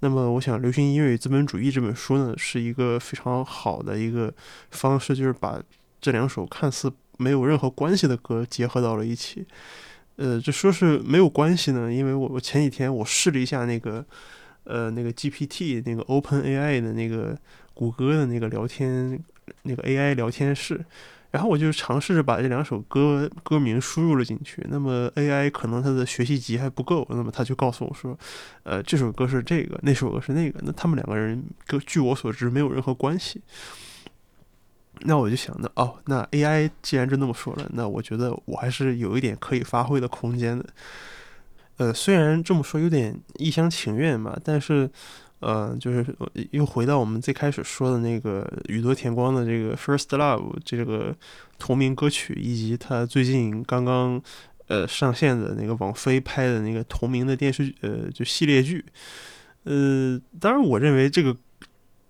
[0.00, 4.32] 那么，我想《流行音乐与资本主义》这本书呢，是一个非常好的一个
[4.70, 5.60] 方式，就是把。
[6.00, 9.46] 这两首看似没有任何关系的歌结合到了一起，
[10.16, 14.04] 呃，就说是没有关系呢，因为我我前几天我试了一下那个，
[14.64, 17.34] 呃，那个 GPT 那个 Open AI 的那个
[17.72, 19.18] 谷歌的那个聊天
[19.62, 20.84] 那个 AI 聊天室，
[21.30, 28.16] 然后我就尝试着把这两首歌歌名输入了进去，那么 AI 可能它的学习级还不够，那么他就告诉我说，
[28.62, 31.42] 呃，这首歌是这个，那首歌是那个，那他们两个人，
[31.86, 33.40] 据我所知没有任何关系。
[35.00, 40.64] 那我就想着，哦，那 AI 既然就那么说了，那我觉得我还是有一点可以发挥的空间的。
[41.78, 44.88] 呃，虽然这么说有点一厢情愿嘛，但是，
[45.44, 46.04] 呃，就是
[46.52, 51.14] 又回到我们最开始说的那个宇多田光的这个《First Love》这个
[51.58, 54.20] 同名歌曲，以及他最近刚刚
[54.68, 58.84] 呃上线的那个网飞拍的那个同名的电视剧呃就系列剧。
[59.64, 61.36] 呃，当然，我认为这个。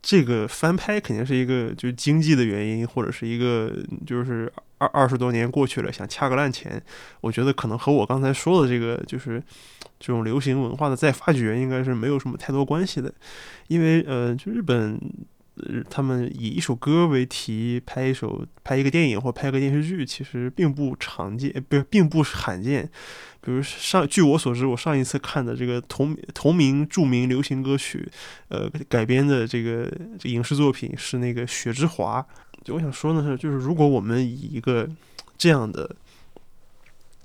[0.04, 3.72] 这个翻拍肯定是一个就是经济的原因，或者是一个
[4.06, 6.80] 就是二二十多年过去了想掐个烂钱。
[7.22, 9.42] 我觉得可能和我刚才说的这个就是
[9.98, 13.12] 这种流行文化的再发掘应该是没有什么太多关系的，
[13.68, 15.00] 因为呃，就日本。
[15.88, 22.90] 他们以一首歌为题拍一首、拍一个电影或拍个电视剧，其实并不常见，不，并不罕见。
[23.44, 28.10] 比如上，据我所知，我上一次看的这个同同名著名流行歌曲，
[28.48, 29.92] 呃，改编的这个
[30.22, 32.22] 影视作品是那个《雪之华》。
[32.64, 34.88] 就我想说的是，就是如果我们以一个
[35.36, 35.94] 这样的，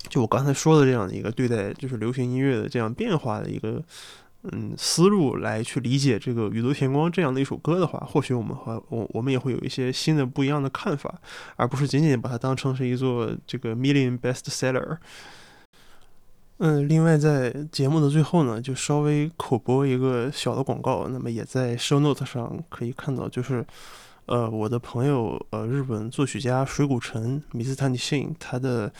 [0.09, 3.82] 就我刚才说的这样的一个对待，就是流行音乐的这样变化的一个。
[4.43, 11.13] 嗯，思路来去理解这个宇多田光这样的一首歌的话，或许我们会我我们也会有一些新的不一样的看法，
[11.57, 14.95] 而不是仅仅把它当成是一座这个 million bestseller。
[16.60, 23.66] 嗯，另外在节目的最后呢，就稍微口播一个小的广告，那么也在 show note 上可以看到，就是
[24.26, 28.91] 呃我的朋友呃日本作曲家水谷城米斯坦尼信他的。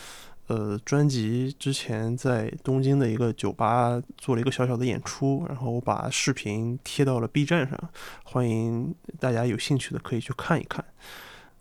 [0.46, 7.78] 呃，专辑之前在东京的一个酒吧做了一个小小的演出，然后我把视频贴到了 B 站上，
[8.24, 10.84] 欢迎大家有兴趣的可以去看一看。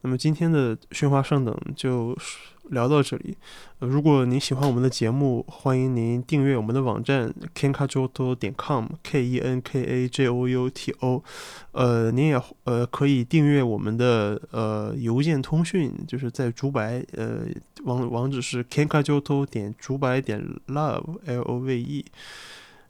[0.02, 2.40] 那么今天的喧哗上等就是。
[2.70, 3.38] 聊到这里，
[3.80, 11.24] 如果您喜欢我们的节目，欢迎您订阅我们的网站 kenkajoto 点 com，k e n k a j o u t o。
[11.72, 17.42] 呃，您也呃可以订阅我们的呃邮件通讯，就是在竹白呃
[17.84, 22.06] 网网址是 kenkajoto 点竹白点 love l o v e。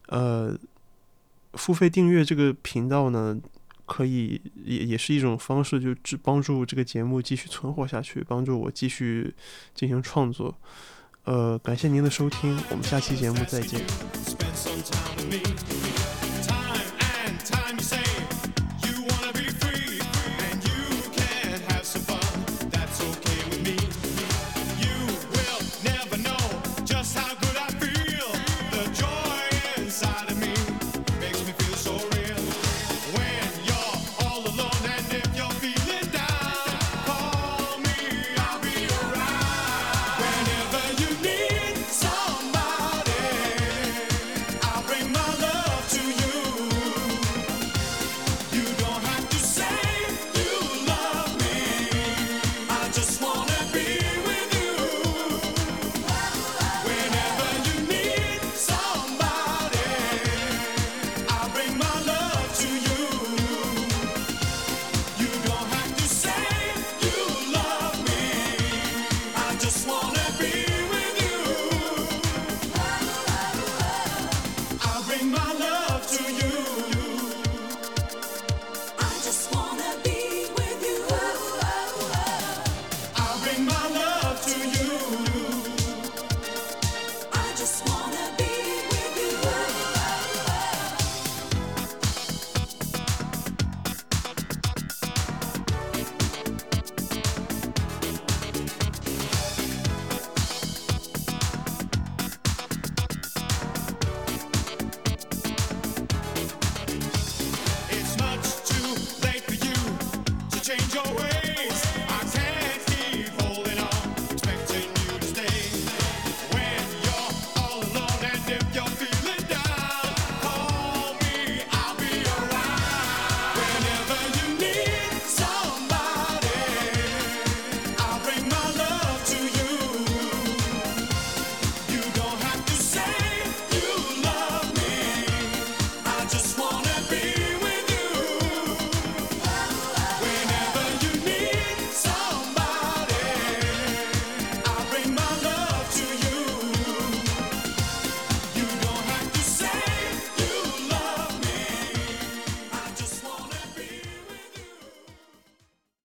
[0.07, 0.57] 呃，
[1.53, 3.39] 付费订阅这个频道呢。
[3.89, 9.33] 可以也也是一种方式，就只帮助这个节目继续存活下去，帮助我继续
[9.73, 10.55] 进行创作。
[11.23, 13.81] 呃，感谢您的收听，我们下期节目再见。